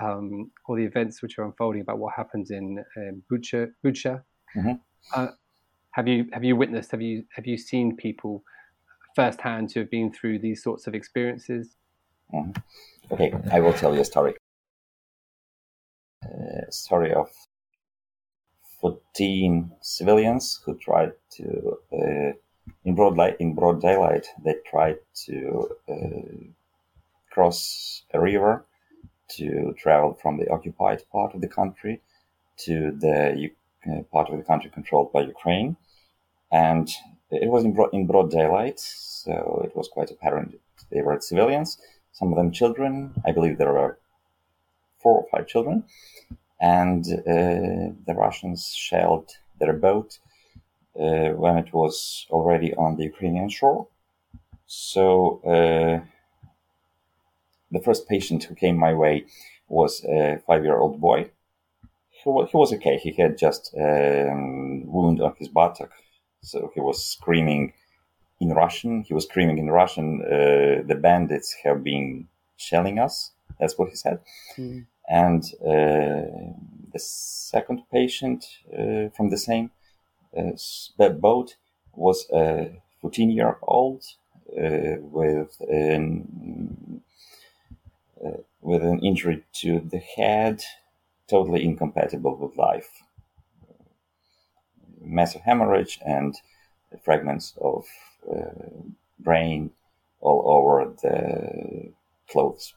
um, 0.01 0.51
all 0.67 0.77
the 0.77 0.85
events 0.85 1.23
which 1.23 1.39
are 1.39 1.45
unfolding 1.45 1.83
about 1.83 1.99
what 1.99 2.15
happens 2.15 2.51
in 2.51 2.83
um, 2.97 3.23
Bucha. 3.31 3.71
Bucha. 3.85 4.23
Mm-hmm. 4.57 4.73
Uh, 5.15 5.29
have 5.93 6.09
you 6.09 6.27
have 6.33 6.45
you 6.45 6.57
witnessed? 6.57 6.91
Have 6.93 7.03
you 7.03 7.25
have 7.35 7.47
you 7.47 7.59
seen 7.59 7.97
people 7.97 8.43
firsthand 9.15 9.73
who 9.73 9.81
have 9.81 9.91
been 9.91 10.13
through 10.13 10.39
these 10.39 10.63
sorts 10.63 10.87
of 10.87 10.95
experiences? 10.95 11.77
Mm-hmm. 12.33 12.53
Okay, 13.13 13.33
I 13.51 13.61
will 13.61 13.75
tell 13.75 13.95
you 13.95 14.01
a 14.01 14.05
story. 14.05 14.35
A 16.25 16.29
uh, 16.29 16.71
story 16.71 17.13
of 17.13 17.29
14 18.81 19.73
civilians 19.83 20.61
who 20.65 20.77
tried 20.79 21.13
to 21.33 21.77
uh, 21.93 22.33
in 22.85 22.95
broad 22.95 23.17
light, 23.17 23.37
in 23.39 23.55
broad 23.55 23.81
daylight, 23.81 24.27
they 24.45 24.55
tried 24.67 24.99
to 25.27 25.69
uh, 25.89 26.45
cross 27.31 28.03
a 28.13 28.21
river 28.21 28.65
to 29.29 29.75
travel 29.79 30.15
from 30.21 30.39
the 30.39 30.51
occupied 30.51 31.03
part 31.11 31.35
of 31.35 31.41
the 31.41 31.49
country 31.49 32.01
to 32.59 32.91
the 32.91 33.51
uh, 33.91 34.03
part 34.13 34.29
of 34.29 34.37
the 34.37 34.45
country 34.45 34.71
controlled 34.71 35.13
by 35.13 35.23
Ukraine, 35.23 35.77
and 36.51 36.89
it 37.31 37.49
was 37.49 37.65
in 37.65 37.73
broad, 37.73 37.91
in 37.93 38.07
broad 38.07 38.31
daylight, 38.31 38.79
so 38.79 39.63
it 39.65 39.75
was 39.75 39.89
quite 39.89 40.11
apparent 40.11 40.61
they 40.91 41.01
were 41.01 41.19
civilians. 41.21 41.79
Some 42.13 42.31
of 42.31 42.37
them 42.37 42.53
children. 42.53 43.15
I 43.25 43.33
believe 43.33 43.57
there 43.57 43.73
were 43.73 43.99
four 45.03 45.15
or 45.21 45.27
five 45.33 45.47
children, 45.47 45.85
and 46.61 47.05
uh, 47.07 47.97
the 48.07 48.15
Russians 48.15 48.75
shelled 48.75 49.33
their 49.59 49.73
boat 49.73 50.19
when 50.95 51.59
it 51.59 51.73
was 51.73 52.27
already 52.31 52.75
on 52.75 52.97
the 52.97 53.05
Ukrainian 53.05 53.49
shore. 53.49 53.87
So 54.67 55.41
uh, 55.45 56.01
the 57.71 57.81
first 57.81 58.09
patient 58.09 58.45
who 58.45 58.55
came 58.55 58.77
my 58.77 58.95
way 58.95 59.25
was 59.69 60.05
a 60.05 60.41
five-year-old 60.47 61.01
boy. 61.01 61.31
He 62.11 62.29
was, 62.29 62.51
he 62.51 62.57
was 62.57 62.73
okay. 62.75 62.97
He 62.99 63.13
had 63.13 63.37
just 63.37 63.75
um, 63.77 64.87
wound 64.87 65.21
on 65.21 65.35
his 65.39 65.49
buttock, 65.49 65.93
so 66.41 66.71
he 66.75 66.81
was 66.81 67.05
screaming 67.05 67.73
in 68.41 68.51
Russian. 68.51 69.03
He 69.03 69.15
was 69.15 69.25
screaming 69.25 69.59
in 69.59 69.71
Russian. 69.71 70.23
Uh, 70.23 70.83
the 70.87 70.99
bandits 71.01 71.55
have 71.65 71.83
been 71.83 72.29
shelling 72.57 72.99
us. 72.99 73.33
That's 73.59 73.77
what 73.79 73.89
he 73.89 73.97
said. 73.97 74.21
Mm. 74.57 74.87
And 75.09 75.43
uh, 75.61 76.53
the 76.93 76.99
second 76.99 77.83
patient 77.91 78.45
uh, 78.73 79.09
from 79.17 79.31
the 79.31 79.39
same 79.39 79.71
uh, 80.37 81.09
boat 81.11 81.57
was 81.95 82.27
a 82.33 82.81
14 83.01 83.31
year 83.31 83.59
old 83.63 84.05
uh, 84.59 84.97
with 85.01 85.57
an 85.69 87.03
uh, 88.25 88.43
with 88.61 88.83
an 88.83 89.01
injury 89.01 89.45
to 89.53 89.81
the 89.81 89.99
head, 89.99 90.63
totally 91.29 91.65
incompatible 91.65 92.37
with 92.37 92.57
life. 92.57 93.03
Massive 95.01 95.43
hemorrhage 95.43 95.99
and 96.07 96.37
fragments 97.03 97.55
of 97.61 97.85
brain 99.19 99.71
all 100.21 100.43
over 100.47 100.95
the 101.03 101.93
clothes. 102.29 102.75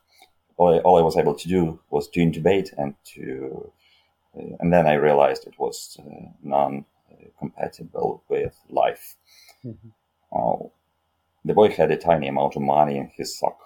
All 0.58 0.74
I, 0.74 0.80
all 0.80 0.98
I, 0.98 1.02
was 1.02 1.18
able 1.18 1.36
to 1.36 1.48
do 1.48 1.80
was 1.90 2.10
to 2.10 2.20
intubate 2.20 2.74
and 2.78 2.96
to, 3.14 3.72
uh, 4.38 4.56
and 4.60 4.72
then 4.74 4.88
I 4.88 4.94
realized 4.94 5.46
it 5.46 5.60
was 5.60 5.98
uh, 6.00 6.30
non-compatible 7.20 8.24
with 8.30 8.56
life. 8.70 9.16
Mm-hmm. 9.64 9.90
Oh, 10.36 10.72
the 11.44 11.54
boy 11.54 11.70
had 11.70 11.92
a 11.92 11.98
tiny 11.98 12.28
amount 12.28 12.56
of 12.56 12.62
money 12.62 12.98
in 12.98 13.12
his 13.16 13.38
sock 13.38 13.60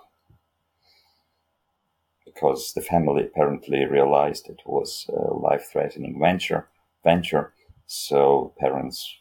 because 2.26 2.74
the 2.74 2.82
family 2.82 3.24
apparently 3.24 3.86
realized 3.86 4.50
it 4.50 4.62
was 4.66 5.10
a 5.10 5.34
life-threatening 5.34 6.20
venture. 6.20 6.68
Venture, 7.04 7.54
so 7.88 8.54
parents 8.60 9.18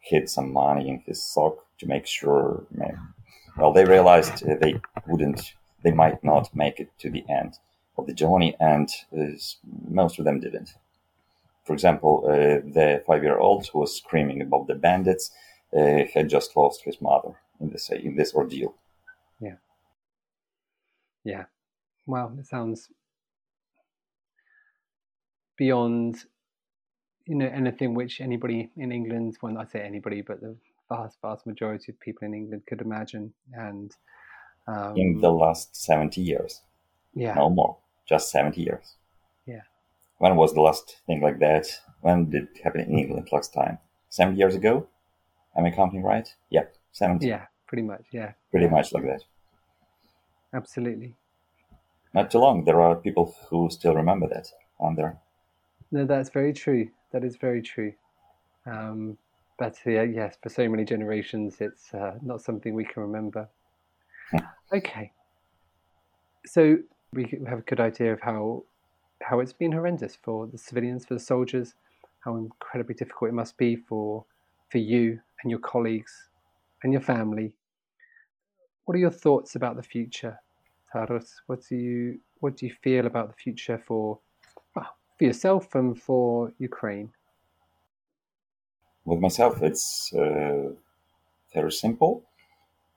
hid 0.00 0.28
some 0.28 0.52
money 0.52 0.88
in 0.88 1.02
his 1.06 1.24
sock 1.24 1.64
to 1.78 1.86
make 1.86 2.06
sure. 2.06 2.66
Well, 3.56 3.72
they 3.72 3.84
realized 3.84 4.44
they 4.44 4.80
wouldn't, 5.06 5.54
they 5.82 5.92
might 5.92 6.22
not 6.24 6.54
make 6.54 6.80
it 6.80 6.90
to 6.98 7.10
the 7.10 7.24
end 7.28 7.58
of 7.96 8.06
the 8.06 8.14
journey, 8.14 8.56
and 8.58 8.88
uh, 9.16 9.36
most 9.88 10.18
of 10.18 10.24
them 10.24 10.40
didn't. 10.40 10.74
For 11.64 11.72
example, 11.72 12.24
uh, 12.26 12.60
the 12.72 13.02
five-year-old 13.06 13.68
who 13.68 13.80
was 13.80 13.96
screaming 13.96 14.42
about 14.42 14.66
the 14.66 14.74
bandits 14.74 15.30
uh, 15.76 16.04
had 16.12 16.28
just 16.28 16.56
lost 16.56 16.82
his 16.84 17.00
mother 17.00 17.36
in 17.60 17.70
this 17.70 17.88
in 17.90 18.16
this 18.16 18.34
ordeal. 18.34 18.74
Yeah. 19.40 19.56
Yeah. 21.24 21.44
Wow, 22.06 22.32
it 22.38 22.46
sounds 22.46 22.88
beyond 25.56 26.24
you 27.26 27.36
know 27.36 27.46
anything 27.46 27.94
which 27.94 28.20
anybody 28.20 28.70
in 28.76 28.90
England, 28.90 29.36
well, 29.40 29.56
I 29.58 29.64
say 29.64 29.80
anybody, 29.80 30.22
but 30.22 30.40
the 30.40 30.56
vast, 30.88 31.18
vast 31.22 31.46
majority 31.46 31.92
of 31.92 32.00
people 32.00 32.26
in 32.26 32.34
England 32.34 32.62
could 32.66 32.80
imagine. 32.80 33.32
And 33.52 33.94
um, 34.66 34.96
in 34.96 35.20
the 35.20 35.30
last 35.30 35.76
seventy 35.76 36.20
years, 36.20 36.60
yeah, 37.14 37.34
no 37.34 37.50
more, 37.50 37.78
just 38.08 38.30
seventy 38.30 38.62
years. 38.62 38.96
Yeah. 40.22 40.28
When 40.28 40.36
was 40.36 40.54
the 40.54 40.60
last 40.60 41.00
thing 41.06 41.20
like 41.20 41.38
that? 41.40 41.66
When 42.00 42.30
did 42.30 42.44
it 42.44 42.62
happen 42.62 42.80
in 42.80 42.98
England 42.98 43.28
last 43.32 43.52
time? 43.52 43.78
Seventy 44.08 44.38
years 44.38 44.54
ago? 44.54 44.86
Am 45.56 45.64
I 45.64 45.70
counting 45.70 46.02
right? 46.02 46.28
Yep, 46.50 46.76
seventy. 46.92 47.26
Yeah, 47.28 47.46
pretty 47.66 47.82
much. 47.82 48.04
Yeah. 48.12 48.32
Pretty 48.50 48.68
much 48.68 48.92
like 48.92 49.04
that. 49.04 49.24
Absolutely. 50.54 51.14
Not 52.14 52.30
too 52.30 52.38
long. 52.38 52.64
There 52.64 52.80
are 52.80 52.96
people 52.96 53.34
who 53.48 53.70
still 53.70 53.94
remember 53.94 54.28
that 54.28 54.48
on 54.78 54.94
there. 54.96 55.18
No, 55.90 56.04
that's 56.04 56.30
very 56.30 56.52
true. 56.52 56.90
That 57.12 57.24
is 57.24 57.36
very 57.36 57.62
true. 57.62 57.92
Um, 58.66 59.18
but 59.58 59.78
uh, 59.86 60.02
yes, 60.02 60.36
for 60.42 60.50
so 60.50 60.68
many 60.68 60.84
generations, 60.84 61.60
it's 61.60 61.94
uh, 61.94 62.18
not 62.22 62.42
something 62.42 62.74
we 62.74 62.84
can 62.84 63.02
remember. 63.02 63.48
Hmm. 64.30 64.38
okay. 64.72 65.12
So 66.46 66.78
we 67.12 67.38
have 67.48 67.60
a 67.60 67.62
good 67.62 67.80
idea 67.80 68.12
of 68.12 68.20
how 68.20 68.64
how 69.22 69.40
it's 69.40 69.52
been 69.52 69.72
horrendous 69.72 70.16
for 70.16 70.46
the 70.46 70.58
civilians, 70.58 71.04
for 71.04 71.14
the 71.14 71.20
soldiers, 71.20 71.74
how 72.20 72.36
incredibly 72.36 72.94
difficult 72.94 73.30
it 73.30 73.34
must 73.34 73.56
be 73.56 73.76
for 73.76 74.24
for 74.70 74.78
you 74.78 75.20
and 75.42 75.50
your 75.50 75.60
colleagues 75.60 76.30
and 76.82 76.92
your 76.92 77.02
family. 77.02 77.52
What 78.84 78.94
are 78.96 79.00
your 79.00 79.10
thoughts 79.10 79.54
about 79.54 79.76
the 79.76 79.82
future, 79.82 80.38
Taras? 80.92 81.40
What 81.46 81.60
do 81.68 81.76
you 81.76 82.18
what 82.40 82.56
do 82.56 82.66
you 82.66 82.74
feel 82.82 83.06
about 83.06 83.28
the 83.28 83.34
future 83.34 83.78
for 83.78 84.18
well, 84.74 84.96
for 85.18 85.24
yourself 85.24 85.74
and 85.74 86.00
for 86.00 86.52
Ukraine? 86.58 87.10
With 89.04 89.20
myself, 89.20 89.62
it's 89.62 90.12
uh, 90.14 90.70
very 91.52 91.72
simple. 91.72 92.24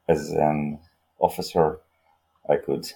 As 0.07 0.29
an 0.31 0.79
officer, 1.19 1.79
I 2.47 2.57
could 2.57 2.91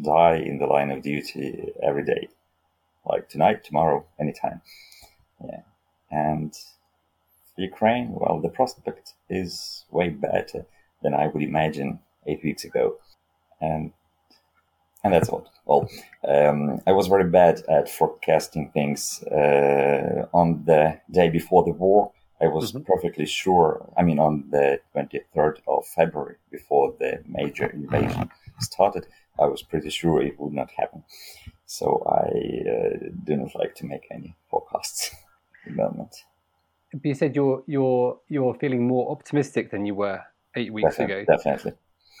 die 0.00 0.36
in 0.36 0.58
the 0.58 0.66
line 0.66 0.90
of 0.90 1.02
duty 1.02 1.72
every 1.82 2.04
day, 2.04 2.28
like 3.04 3.28
tonight, 3.28 3.64
tomorrow, 3.64 4.04
anytime. 4.18 4.60
Yeah, 5.44 5.62
and 6.10 6.54
Ukraine, 7.56 8.10
well, 8.12 8.40
the 8.40 8.48
prospect 8.48 9.14
is 9.28 9.84
way 9.90 10.08
better 10.08 10.66
than 11.02 11.14
I 11.14 11.28
would 11.28 11.42
imagine 11.42 12.00
eight 12.26 12.42
weeks 12.42 12.64
ago, 12.64 12.96
and 13.60 13.92
and 15.04 15.12
that's 15.12 15.28
all. 15.28 15.46
Well, 15.66 15.88
um, 16.26 16.80
I 16.86 16.92
was 16.92 17.08
very 17.08 17.28
bad 17.28 17.62
at 17.68 17.90
forecasting 17.90 18.70
things. 18.70 19.22
Uh, 19.24 20.26
on 20.32 20.64
the 20.64 20.98
day 21.10 21.28
before 21.28 21.62
the 21.62 21.72
war, 21.72 22.12
I 22.40 22.46
was 22.46 22.72
mm-hmm. 22.72 22.84
perfectly 22.84 23.26
sure. 23.26 23.86
I 23.96 24.02
mean, 24.02 24.18
on 24.18 24.44
the 24.50 24.80
23rd 24.94 25.58
of 25.68 25.86
February, 25.86 26.36
before 26.50 26.94
the 26.98 27.22
major 27.26 27.66
invasion 27.66 28.30
started, 28.60 29.06
I 29.38 29.46
was 29.46 29.62
pretty 29.62 29.90
sure 29.90 30.22
it 30.22 30.38
would 30.38 30.52
not 30.52 30.70
happen. 30.76 31.04
So 31.66 32.02
I 32.06 32.68
uh, 32.68 33.10
do 33.24 33.36
not 33.36 33.54
like 33.54 33.74
to 33.76 33.86
make 33.86 34.06
any 34.10 34.36
forecasts 34.48 35.10
at 35.66 35.76
the 35.76 35.82
moment. 35.82 36.14
But 36.92 37.04
you 37.04 37.14
said 37.14 37.34
you're 37.34 37.64
you're 37.66 38.20
you're 38.28 38.54
feeling 38.54 38.86
more 38.86 39.10
optimistic 39.10 39.70
than 39.70 39.84
you 39.84 39.94
were 39.94 40.20
eight 40.54 40.72
weeks 40.72 40.90
definitely, 40.90 41.22
ago. 41.22 41.36
Definitely. 41.36 41.72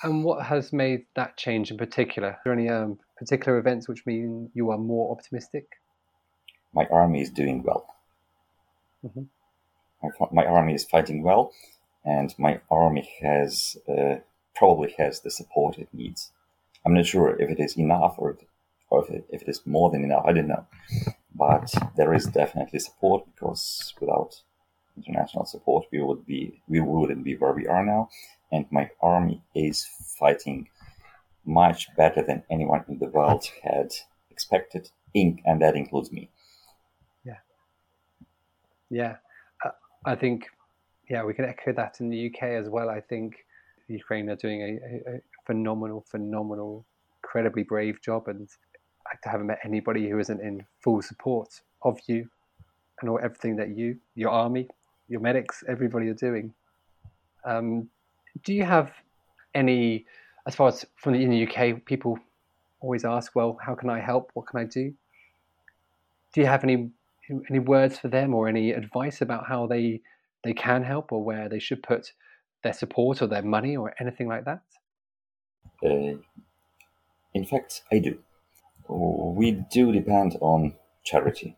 And 0.02 0.24
what 0.24 0.44
has 0.44 0.72
made 0.72 1.06
that 1.14 1.36
change 1.36 1.70
in 1.70 1.78
particular? 1.78 2.30
Are 2.30 2.40
there 2.44 2.52
any 2.52 2.68
um, 2.68 2.98
particular 3.16 3.58
events 3.58 3.88
which 3.88 4.04
mean 4.04 4.50
you 4.52 4.70
are 4.70 4.78
more 4.78 5.12
optimistic? 5.12 5.66
My 6.72 6.86
army 6.86 7.22
is 7.22 7.30
doing 7.30 7.62
well. 7.62 7.94
Mm-hmm. 9.06 9.22
My, 10.02 10.26
my, 10.32 10.46
army 10.46 10.74
is 10.74 10.84
fighting 10.84 11.22
well, 11.22 11.52
and 12.04 12.34
my 12.38 12.60
army 12.70 13.08
has 13.22 13.76
uh, 13.88 14.16
probably 14.54 14.94
has 14.98 15.20
the 15.20 15.30
support 15.30 15.78
it 15.78 15.88
needs. 15.92 16.32
I'm 16.84 16.94
not 16.94 17.06
sure 17.06 17.40
if 17.40 17.50
it 17.50 17.60
is 17.60 17.76
enough 17.76 18.16
or, 18.18 18.36
or 18.90 19.04
if, 19.04 19.10
it, 19.10 19.24
if 19.30 19.42
it 19.42 19.48
is 19.48 19.62
more 19.66 19.90
than 19.90 20.04
enough. 20.04 20.24
I 20.26 20.32
don't 20.32 20.48
know, 20.48 20.66
but 21.34 21.72
there 21.96 22.12
is 22.12 22.26
definitely 22.26 22.78
support 22.78 23.24
because 23.34 23.94
without 24.00 24.40
international 24.96 25.46
support, 25.46 25.86
we 25.90 26.02
would 26.02 26.26
be 26.26 26.62
we 26.68 26.80
wouldn't 26.80 27.24
be 27.24 27.36
where 27.36 27.52
we 27.52 27.66
are 27.66 27.84
now. 27.84 28.10
And 28.52 28.66
my 28.70 28.90
army 29.00 29.42
is 29.54 29.86
fighting 30.18 30.68
much 31.44 31.94
better 31.96 32.22
than 32.22 32.42
anyone 32.50 32.84
in 32.88 32.98
the 32.98 33.06
world 33.08 33.46
had 33.62 33.92
expected, 34.30 34.90
and 35.14 35.60
that 35.60 35.76
includes 35.76 36.12
me. 36.12 36.30
Yeah, 37.24 37.38
yeah, 38.90 39.16
uh, 39.64 39.70
I 40.04 40.14
think 40.16 40.46
yeah 41.08 41.24
we 41.24 41.34
can 41.34 41.44
echo 41.46 41.72
that 41.72 42.00
in 42.00 42.10
the 42.10 42.26
UK 42.26 42.42
as 42.42 42.68
well. 42.68 42.90
I 42.90 43.00
think 43.00 43.44
Ukraine 43.88 44.28
are 44.28 44.36
doing 44.36 44.60
a 45.06 45.20
phenomenal, 45.46 46.04
phenomenal, 46.10 46.84
incredibly 47.22 47.62
brave 47.62 48.00
job, 48.02 48.28
and 48.28 48.48
I 49.06 49.16
haven't 49.28 49.46
met 49.46 49.58
anybody 49.64 50.08
who 50.08 50.18
isn't 50.18 50.40
in 50.40 50.64
full 50.80 51.02
support 51.02 51.60
of 51.82 51.98
you 52.06 52.28
and 53.00 53.10
all 53.10 53.20
everything 53.22 53.56
that 53.56 53.76
you, 53.76 53.98
your 54.14 54.30
army, 54.30 54.68
your 55.08 55.20
medics, 55.20 55.62
everybody 55.68 56.08
are 56.08 56.14
doing. 56.14 56.54
Um, 57.44 57.88
do 58.44 58.54
you 58.54 58.64
have 58.64 58.92
any, 59.54 60.06
as 60.46 60.54
far 60.54 60.68
as 60.68 60.84
from 60.96 61.12
the, 61.12 61.22
in 61.22 61.30
the 61.30 61.46
UK, 61.46 61.84
people 61.84 62.18
always 62.80 63.04
ask, 63.04 63.34
well, 63.34 63.58
how 63.60 63.74
can 63.74 63.90
I 63.90 64.00
help? 64.00 64.30
What 64.34 64.46
can 64.46 64.60
I 64.60 64.64
do? 64.64 64.92
Do 66.32 66.40
you 66.40 66.46
have 66.46 66.64
any 66.64 66.90
any 67.48 67.58
words 67.58 67.98
for 67.98 68.08
them 68.08 68.34
or 68.34 68.48
any 68.48 68.72
advice 68.72 69.22
about 69.22 69.46
how 69.46 69.66
they 69.66 70.00
they 70.42 70.52
can 70.52 70.82
help 70.82 71.12
or 71.12 71.24
where 71.24 71.48
they 71.48 71.58
should 71.58 71.82
put 71.82 72.12
their 72.62 72.72
support 72.72 73.22
or 73.22 73.26
their 73.26 73.42
money 73.42 73.76
or 73.76 73.94
anything 73.98 74.28
like 74.28 74.44
that? 74.44 74.60
Uh, 75.84 76.18
in 77.34 77.44
fact, 77.44 77.82
I 77.92 77.98
do. 77.98 78.18
We 78.88 79.52
do 79.52 79.92
depend 79.92 80.36
on 80.40 80.74
charity 81.02 81.56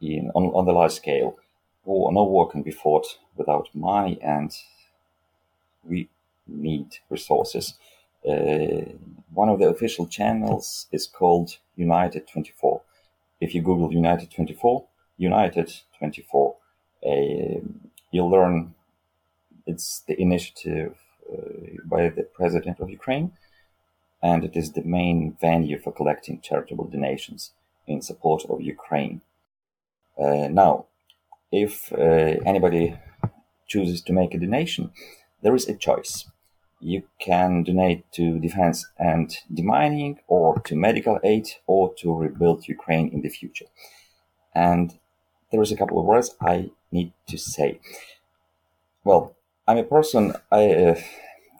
in, 0.00 0.30
on, 0.34 0.46
on 0.46 0.66
the 0.66 0.72
large 0.72 0.92
scale. 0.92 1.36
War, 1.84 2.12
no 2.12 2.24
war 2.24 2.48
can 2.48 2.62
be 2.62 2.70
fought 2.70 3.18
without 3.36 3.68
money, 3.74 4.18
and 4.22 4.52
we 5.84 6.08
need 6.46 6.98
resources. 7.10 7.74
Uh, 8.26 8.92
one 9.32 9.48
of 9.48 9.58
the 9.58 9.68
official 9.68 10.06
channels 10.06 10.86
is 10.92 11.06
called 11.06 11.58
United 11.76 12.26
24. 12.26 12.80
If 13.40 13.54
you 13.54 13.62
Google 13.62 13.92
United 13.92 14.30
24, 14.30 14.84
United 15.18 15.72
24, 15.98 16.56
uh, 17.04 17.10
you'll 18.10 18.30
learn 18.30 18.74
it's 19.66 20.00
the 20.06 20.20
initiative 20.20 20.94
uh, 21.30 21.36
by 21.84 22.08
the 22.08 22.22
president 22.22 22.80
of 22.80 22.90
Ukraine, 22.90 23.32
and 24.24 24.42
it 24.42 24.56
is 24.56 24.72
the 24.72 24.82
main 24.82 25.36
venue 25.38 25.78
for 25.78 25.92
collecting 25.92 26.40
charitable 26.40 26.86
donations 26.86 27.52
in 27.86 28.00
support 28.00 28.42
of 28.48 28.62
Ukraine. 28.62 29.20
Uh, 30.18 30.48
now, 30.48 30.86
if 31.52 31.92
uh, 31.92 32.40
anybody 32.50 32.96
chooses 33.66 34.00
to 34.02 34.14
make 34.14 34.32
a 34.32 34.38
donation, 34.38 34.90
there 35.42 35.54
is 35.54 35.68
a 35.68 35.74
choice. 35.74 36.14
You 36.80 37.02
can 37.18 37.64
donate 37.64 38.10
to 38.12 38.38
defense 38.38 38.86
and 38.98 39.26
demining, 39.52 40.16
or 40.26 40.58
to 40.60 40.74
medical 40.74 41.20
aid, 41.22 41.46
or 41.66 41.92
to 41.98 42.14
rebuild 42.14 42.66
Ukraine 42.66 43.08
in 43.14 43.20
the 43.20 43.28
future. 43.28 43.66
And 44.54 44.98
there 45.50 45.62
is 45.62 45.72
a 45.72 45.76
couple 45.76 45.98
of 45.98 46.06
words 46.06 46.34
I 46.40 46.70
need 46.90 47.12
to 47.28 47.36
say. 47.36 47.78
Well, 49.04 49.34
I'm 49.68 49.78
a 49.78 49.90
person. 49.96 50.22
I 50.50 50.62
uh, 50.86 51.00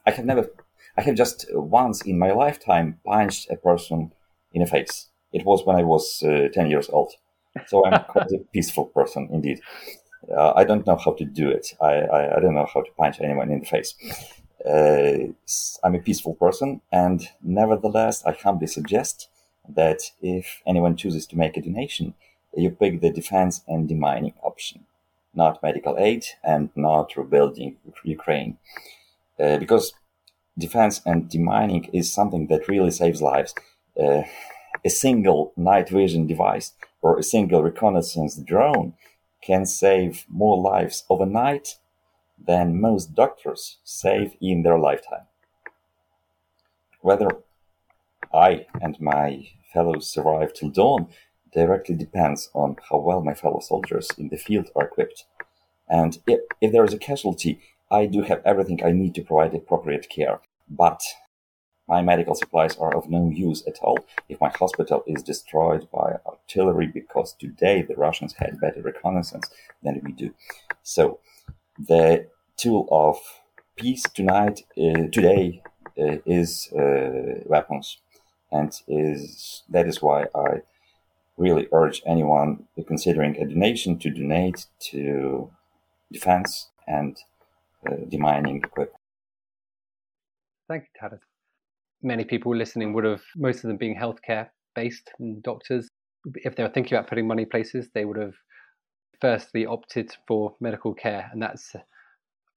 I 0.07 0.11
have 0.13 0.25
never. 0.25 0.51
I 0.97 1.03
have 1.03 1.17
just 1.17 1.47
once 1.53 2.03
in 2.03 2.19
my 2.19 2.33
lifetime 2.33 3.01
punched 3.05 3.51
a 3.51 3.57
person 3.57 4.13
in 4.53 4.63
the 4.63 4.67
face. 4.69 5.09
It 5.33 5.45
was 5.45 5.67
when 5.67 5.77
I 5.77 5.83
was 5.83 6.23
uh, 6.23 6.49
ten 6.53 6.71
years 6.71 6.89
old. 6.89 7.13
So 7.67 7.85
I'm 7.85 8.05
quite 8.09 8.31
a 8.31 8.39
peaceful 8.53 8.87
person 8.87 9.29
indeed. 9.33 9.61
Uh, 10.35 10.53
I 10.55 10.65
don't 10.65 10.87
know 10.87 10.97
how 10.97 11.13
to 11.13 11.25
do 11.25 11.51
it. 11.51 11.75
I, 11.83 11.93
I, 11.93 12.37
I, 12.37 12.41
don't 12.41 12.55
know 12.55 12.67
how 12.73 12.81
to 12.81 12.91
punch 12.97 13.21
anyone 13.21 13.51
in 13.51 13.61
the 13.61 13.67
face. 13.67 13.95
Uh, 14.65 15.33
I'm 15.85 15.95
a 15.95 15.99
peaceful 15.99 16.35
person, 16.35 16.81
and 16.91 17.29
nevertheless, 17.43 18.25
I 18.25 18.33
humbly 18.33 18.67
suggest 18.67 19.29
that 19.69 20.01
if 20.23 20.63
anyone 20.67 20.97
chooses 20.97 21.27
to 21.27 21.37
make 21.37 21.59
a 21.59 21.63
donation, 21.63 22.15
you 22.57 22.71
pick 22.71 23.01
the 23.01 23.11
defense 23.11 23.63
and 23.69 23.89
demining 23.89 24.33
option, 24.43 24.85
not 25.35 25.63
medical 25.63 25.99
aid 25.99 26.25
and 26.43 26.71
not 26.75 27.17
rebuilding 27.17 27.77
Ukraine. 28.05 28.57
Uh, 29.39 29.59
because 29.59 29.93
defense 30.59 31.01
and 31.05 31.29
demining 31.29 31.89
is 31.93 32.13
something 32.13 32.47
that 32.49 32.69
really 32.69 32.91
saves 32.91 33.21
lives. 33.21 33.55
Uh, 33.99 34.23
a 34.85 34.91
single 34.91 35.53
night 35.57 35.89
vision 35.89 36.27
device 36.27 36.73
or 37.01 37.19
a 37.19 37.23
single 37.23 37.63
reconnaissance 37.63 38.37
drone 38.37 38.95
can 39.43 39.67
save 39.67 40.25
more 40.29 40.61
lives 40.61 41.05
overnight 41.09 41.77
than 42.47 42.81
most 42.81 43.15
doctors 43.15 43.79
save 43.85 44.35
in 44.41 44.63
their 44.63 44.79
lifetime. 44.79 45.27
Whether 47.01 47.29
I 48.33 48.67
and 48.81 49.01
my 49.01 49.49
fellows 49.73 50.11
survive 50.11 50.53
till 50.53 50.71
dawn 50.71 51.09
directly 51.53 51.95
depends 51.95 52.51
on 52.55 52.77
how 52.91 52.99
well 52.99 53.23
my 53.23 53.35
fellow 53.35 53.61
soldiers 53.61 54.09
in 54.19 54.29
the 54.29 54.37
field 54.37 54.71
are 54.75 54.87
equipped. 54.87 55.25
And 55.89 56.19
if, 56.27 56.41
if 56.61 56.73
there 56.73 56.85
is 56.85 56.95
a 56.95 56.99
casualty, 56.99 57.61
I 57.95 58.07
do 58.07 58.23
have 58.23 58.43
everything 58.45 58.81
I 58.83 58.93
need 58.93 59.15
to 59.15 59.23
provide 59.23 59.55
appropriate 59.55 60.09
care. 60.09 60.41
But 60.69 61.01
my 61.87 62.01
medical 62.03 62.35
supplies 62.35 62.77
are 62.77 62.95
of 62.97 63.11
no 63.11 63.31
use 63.31 63.63
at 63.67 63.79
all 63.83 63.99
if 64.29 64.41
my 64.41 64.51
hospital 64.63 65.05
is 65.07 65.23
destroyed 65.23 65.87
by 65.93 66.09
artillery 66.27 66.87
because 66.87 67.35
today 67.35 67.83
the 67.83 67.95
Russians 67.95 68.35
had 68.35 68.61
better 68.61 68.83
reconnaissance 68.83 69.47
than 69.83 70.01
we 70.03 70.13
do. 70.13 70.35
So 70.83 71.21
the 71.79 72.27
tool 72.57 72.89
of 72.91 73.17
peace 73.77 74.05
tonight, 74.19 74.63
uh, 74.79 75.09
today, 75.17 75.63
uh, 75.99 76.19
is 76.27 76.73
uh, 76.73 77.43
weapons, 77.47 77.99
and 78.51 78.73
is 78.89 79.63
that 79.69 79.87
is 79.87 80.03
why 80.03 80.27
I 80.35 80.63
really 81.37 81.69
urge 81.73 82.03
anyone 82.07 82.65
considering 82.87 83.37
a 83.37 83.47
donation 83.47 83.99
to 83.99 84.11
donate 84.11 84.67
to 84.91 85.51
defense 86.11 86.71
and 86.87 87.17
uh, 87.87 87.97
demining 88.07 88.65
equipment. 88.65 89.01
Thank 90.69 90.85
you, 90.85 91.01
Taras 91.01 91.21
many 92.05 92.25
people 92.25 92.55
listening 92.55 92.93
would 92.93 93.05
have, 93.05 93.23
most 93.35 93.65
of 93.65 93.69
them 93.69 93.79
being 93.79 93.97
healthcare 93.97 94.49
based 94.75 95.11
doctors, 95.43 95.89
if 96.37 96.55
they 96.55 96.63
were 96.63 96.69
thinking 96.69 96.97
about 96.97 97.09
putting 97.09 97.27
money 97.27 97.45
places, 97.45 97.89
they 97.95 98.05
would 98.05 98.19
have 98.19 98.35
firstly 99.21 99.67
opted 99.67 100.15
for 100.29 100.55
medical 100.61 100.95
care. 100.95 101.29
And 101.33 101.43
that's, 101.43 101.75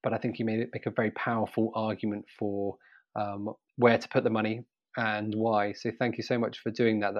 but 0.02 0.12
I 0.12 0.18
think 0.18 0.38
you 0.38 0.44
made 0.44 0.60
it 0.60 0.70
make 0.72 0.86
a 0.86 0.90
very 0.90 1.10
powerful 1.12 1.72
argument 1.74 2.24
for 2.38 2.76
um, 3.16 3.50
where 3.76 3.98
to 3.98 4.08
put 4.08 4.24
the 4.24 4.30
money 4.30 4.64
and 4.96 5.34
why. 5.34 5.72
So 5.72 5.90
thank 5.98 6.18
you 6.18 6.24
so 6.24 6.38
much 6.38 6.58
for 6.58 6.70
doing 6.70 7.00
that. 7.00 7.14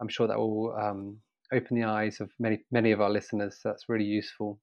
I'm 0.00 0.08
sure 0.08 0.26
that 0.26 0.38
will 0.38 0.76
um, 0.80 1.18
open 1.52 1.80
the 1.80 1.86
eyes 1.86 2.20
of 2.20 2.30
many, 2.38 2.64
many 2.70 2.92
of 2.92 3.00
our 3.00 3.10
listeners. 3.10 3.58
That's 3.64 3.88
really 3.88 4.04
useful. 4.04 4.60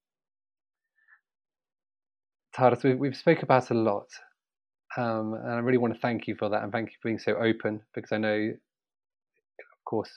Taras, 2.60 2.84
we've, 2.84 3.00
we've 3.00 3.16
spoke 3.16 3.42
about 3.42 3.72
a 3.72 3.74
lot, 3.74 4.08
um, 4.98 5.34
and 5.34 5.54
I 5.54 5.60
really 5.60 5.78
want 5.78 5.94
to 5.94 6.00
thank 6.02 6.28
you 6.28 6.36
for 6.36 6.50
that 6.50 6.62
and 6.62 6.74
thank 6.74 6.90
you 6.90 6.96
for 7.02 7.08
being 7.08 7.18
so 7.18 7.38
open 7.38 7.80
because 7.96 8.12
I 8.12 8.18
know, 8.18 8.36
of 8.36 9.86
course, 9.86 10.10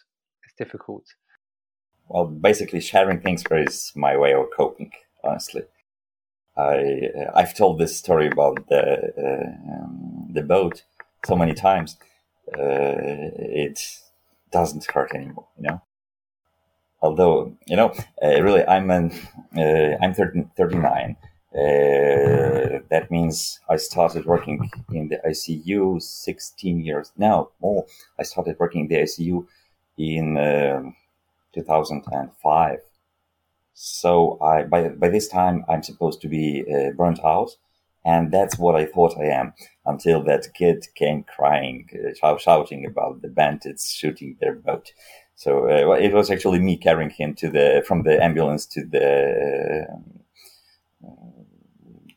it's 0.44 0.54
difficult. 0.58 1.04
Well, 2.08 2.24
basically, 2.26 2.80
sharing 2.80 3.20
things 3.20 3.44
is 3.48 3.92
my 3.94 4.16
way 4.16 4.34
of 4.34 4.46
coping, 4.56 4.90
honestly. 5.22 5.62
I, 6.56 7.10
I've 7.32 7.54
told 7.56 7.78
this 7.78 7.96
story 7.96 8.26
about 8.26 8.68
the, 8.68 9.12
uh, 9.16 9.72
um, 9.72 10.28
the 10.32 10.42
boat 10.42 10.82
so 11.24 11.36
many 11.36 11.54
times. 11.54 11.96
Uh, 12.48 13.30
it 13.38 14.00
doesn't 14.50 14.84
hurt 14.90 15.14
anymore, 15.14 15.46
you 15.56 15.68
know? 15.68 15.82
Although, 17.00 17.56
you 17.68 17.76
know, 17.76 17.94
uh, 18.20 18.42
really, 18.42 18.66
I'm 18.66 18.90
an, 18.90 19.12
uh, 19.56 19.96
I'm 20.02 20.12
30, 20.12 20.46
39 20.56 21.16
uh, 21.54 22.80
that 22.88 23.08
means 23.10 23.60
I 23.68 23.76
started 23.76 24.24
working 24.24 24.70
in 24.90 25.08
the 25.08 25.18
ICU 25.26 26.00
16 26.00 26.80
years 26.80 27.12
now. 27.16 27.50
More, 27.60 27.84
I 28.18 28.22
started 28.22 28.56
working 28.58 28.82
in 28.82 28.88
the 28.88 29.02
ICU 29.02 29.46
in 29.98 30.38
uh, 30.38 30.82
2005. 31.54 32.78
So 33.74 34.38
I 34.40 34.62
by 34.64 34.88
by 34.88 35.08
this 35.08 35.28
time 35.28 35.64
I'm 35.68 35.82
supposed 35.82 36.20
to 36.22 36.28
be 36.28 36.64
uh, 36.72 36.92
burnt 36.92 37.20
out, 37.24 37.56
and 38.04 38.32
that's 38.32 38.58
what 38.58 38.74
I 38.74 38.86
thought 38.86 39.18
I 39.18 39.26
am 39.26 39.52
until 39.84 40.22
that 40.24 40.54
kid 40.54 40.86
came 40.94 41.24
crying, 41.24 41.88
uh, 42.22 42.38
shouting 42.38 42.86
about 42.86 43.22
the 43.22 43.28
bandits 43.28 43.90
shooting 43.92 44.36
their 44.40 44.54
boat. 44.54 44.92
So 45.34 45.68
uh, 45.68 45.96
it 45.96 46.12
was 46.14 46.30
actually 46.30 46.60
me 46.60 46.76
carrying 46.76 47.10
him 47.10 47.34
to 47.36 47.50
the 47.50 47.84
from 47.86 48.04
the 48.04 48.22
ambulance 48.22 48.66
to 48.66 48.84
the 48.84 49.86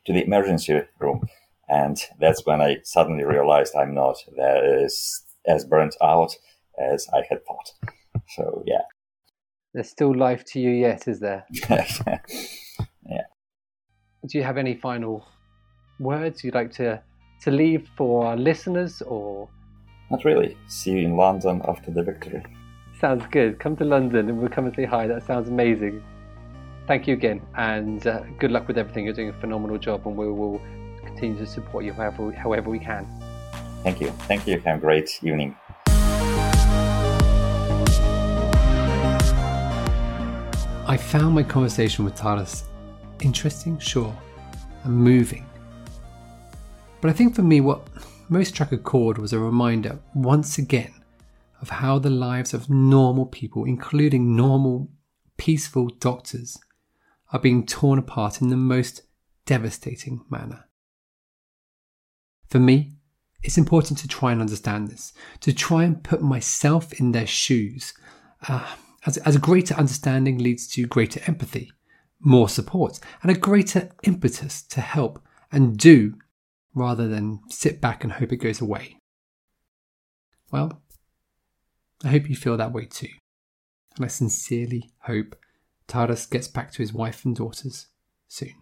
to 0.06 0.12
the 0.12 0.24
emergency 0.24 0.80
room. 0.98 1.26
And 1.68 1.98
that's 2.20 2.46
when 2.46 2.60
I 2.60 2.78
suddenly 2.84 3.24
realized 3.24 3.74
I'm 3.74 3.94
not 3.94 4.16
as, 4.38 5.22
as 5.46 5.64
burnt 5.64 5.96
out 6.02 6.34
as 6.78 7.06
I 7.12 7.22
had 7.28 7.44
thought. 7.44 7.72
So, 8.28 8.62
yeah. 8.66 8.82
There's 9.74 9.90
still 9.90 10.14
life 10.14 10.44
to 10.52 10.60
you 10.60 10.70
yet, 10.70 11.08
is 11.08 11.20
there? 11.20 11.44
yeah. 11.68 13.26
Do 14.26 14.38
you 14.38 14.44
have 14.44 14.56
any 14.56 14.74
final 14.74 15.26
words 15.98 16.44
you'd 16.44 16.54
like 16.54 16.72
to, 16.74 17.02
to 17.42 17.50
leave 17.50 17.88
for 17.96 18.26
our 18.26 18.36
listeners 18.36 19.02
or? 19.02 19.48
Not 20.10 20.24
really. 20.24 20.56
See 20.68 20.92
you 20.92 20.98
in 20.98 21.16
London 21.16 21.62
after 21.66 21.90
the 21.90 22.02
victory. 22.02 22.44
Sounds 23.00 23.24
good. 23.30 23.58
Come 23.58 23.76
to 23.76 23.84
London 23.84 24.28
and 24.28 24.38
we'll 24.38 24.48
come 24.48 24.66
and 24.66 24.74
say 24.74 24.84
hi. 24.84 25.06
That 25.06 25.26
sounds 25.26 25.48
amazing 25.48 26.02
thank 26.86 27.06
you 27.06 27.14
again, 27.14 27.42
and 27.56 28.06
uh, 28.06 28.22
good 28.38 28.50
luck 28.50 28.68
with 28.68 28.78
everything. 28.78 29.04
You're 29.04 29.14
doing 29.14 29.30
a 29.30 29.40
phenomenal 29.40 29.78
job, 29.78 30.06
and 30.06 30.16
we 30.16 30.30
will 30.30 30.60
continue 31.04 31.38
to 31.38 31.46
support 31.46 31.84
you 31.84 31.92
however, 31.92 32.32
however 32.32 32.70
we 32.70 32.78
can. 32.78 33.06
Thank 33.82 34.00
you. 34.00 34.08
Thank 34.28 34.46
you. 34.46 34.58
Have 34.60 34.78
a 34.78 34.80
great 34.80 35.18
evening. 35.22 35.56
I 40.88 40.96
found 40.96 41.34
my 41.34 41.42
conversation 41.42 42.04
with 42.04 42.14
Taras 42.14 42.64
interesting, 43.20 43.78
sure, 43.78 44.16
and 44.84 44.94
moving. 44.94 45.44
But 47.00 47.10
I 47.10 47.12
think 47.12 47.34
for 47.34 47.42
me, 47.42 47.60
what 47.60 47.88
most 48.28 48.48
struck 48.48 48.72
a 48.72 48.78
chord 48.78 49.18
was 49.18 49.32
a 49.32 49.38
reminder, 49.38 49.98
once 50.14 50.58
again, 50.58 50.92
of 51.60 51.70
how 51.70 51.98
the 51.98 52.10
lives 52.10 52.54
of 52.54 52.70
normal 52.70 53.26
people, 53.26 53.64
including 53.64 54.36
normal, 54.36 54.88
peaceful 55.36 55.88
doctors, 55.88 56.58
are 57.32 57.40
being 57.40 57.66
torn 57.66 57.98
apart 57.98 58.40
in 58.40 58.48
the 58.48 58.56
most 58.56 59.02
devastating 59.46 60.24
manner. 60.30 60.64
For 62.48 62.58
me, 62.58 62.92
it's 63.42 63.58
important 63.58 63.98
to 64.00 64.08
try 64.08 64.32
and 64.32 64.40
understand 64.40 64.88
this, 64.88 65.12
to 65.40 65.52
try 65.52 65.84
and 65.84 66.02
put 66.02 66.22
myself 66.22 66.92
in 66.98 67.12
their 67.12 67.26
shoes, 67.26 67.94
uh, 68.48 68.74
as, 69.06 69.18
as 69.18 69.36
a 69.36 69.40
greater 69.40 69.74
understanding 69.74 70.38
leads 70.38 70.66
to 70.68 70.86
greater 70.86 71.20
empathy, 71.26 71.70
more 72.20 72.48
support, 72.48 72.98
and 73.22 73.30
a 73.30 73.38
greater 73.38 73.90
impetus 74.02 74.62
to 74.62 74.80
help 74.80 75.20
and 75.52 75.76
do 75.76 76.14
rather 76.74 77.08
than 77.08 77.40
sit 77.48 77.80
back 77.80 78.02
and 78.04 78.14
hope 78.14 78.32
it 78.32 78.36
goes 78.36 78.60
away. 78.60 78.98
Well, 80.50 80.82
I 82.04 82.08
hope 82.08 82.28
you 82.28 82.36
feel 82.36 82.56
that 82.56 82.72
way 82.72 82.84
too. 82.84 83.08
And 83.96 84.04
I 84.04 84.08
sincerely 84.08 84.90
hope 85.00 85.36
Taras 85.86 86.26
gets 86.26 86.48
back 86.48 86.70
to 86.72 86.78
his 86.78 86.92
wife 86.92 87.24
and 87.24 87.34
daughters 87.34 87.86
soon. 88.28 88.54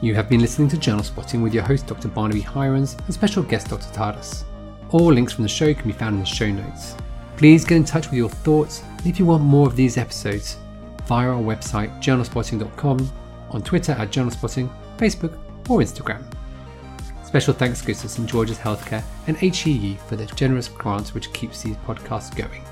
You 0.00 0.14
have 0.14 0.28
been 0.28 0.40
listening 0.40 0.68
to 0.68 0.76
Journal 0.76 1.02
Spotting 1.02 1.40
with 1.40 1.54
your 1.54 1.62
host 1.62 1.86
Dr. 1.86 2.08
Barnaby 2.08 2.42
Hirons 2.42 2.98
and 3.04 3.14
special 3.14 3.42
guest 3.42 3.70
Dr. 3.70 3.92
Taras. 3.94 4.44
All 4.90 5.12
links 5.12 5.32
from 5.32 5.44
the 5.44 5.48
show 5.48 5.72
can 5.72 5.86
be 5.86 5.92
found 5.92 6.14
in 6.14 6.20
the 6.20 6.26
show 6.26 6.50
notes. 6.50 6.94
Please 7.36 7.64
get 7.64 7.76
in 7.76 7.84
touch 7.84 8.06
with 8.06 8.18
your 8.18 8.28
thoughts 8.28 8.82
and 8.98 9.06
if 9.06 9.18
you 9.18 9.24
want 9.24 9.42
more 9.42 9.66
of 9.66 9.76
these 9.76 9.96
episodes 9.96 10.58
via 11.06 11.28
our 11.28 11.42
website 11.42 11.90
journalspotting.com, 12.02 13.10
on 13.50 13.62
Twitter 13.62 13.92
at 13.92 14.10
journalspotting, 14.10 14.68
Facebook 14.98 15.38
or 15.70 15.78
Instagram. 15.80 16.22
Special 17.24 17.54
thanks 17.54 17.80
goes 17.80 18.00
to 18.02 18.08
St 18.08 18.28
George's 18.28 18.58
Healthcare 18.58 19.02
and 19.26 19.36
HEE 19.36 19.96
for 20.06 20.16
their 20.16 20.26
generous 20.26 20.68
grants 20.68 21.14
which 21.14 21.32
keeps 21.32 21.62
these 21.62 21.76
podcasts 21.78 22.34
going. 22.36 22.62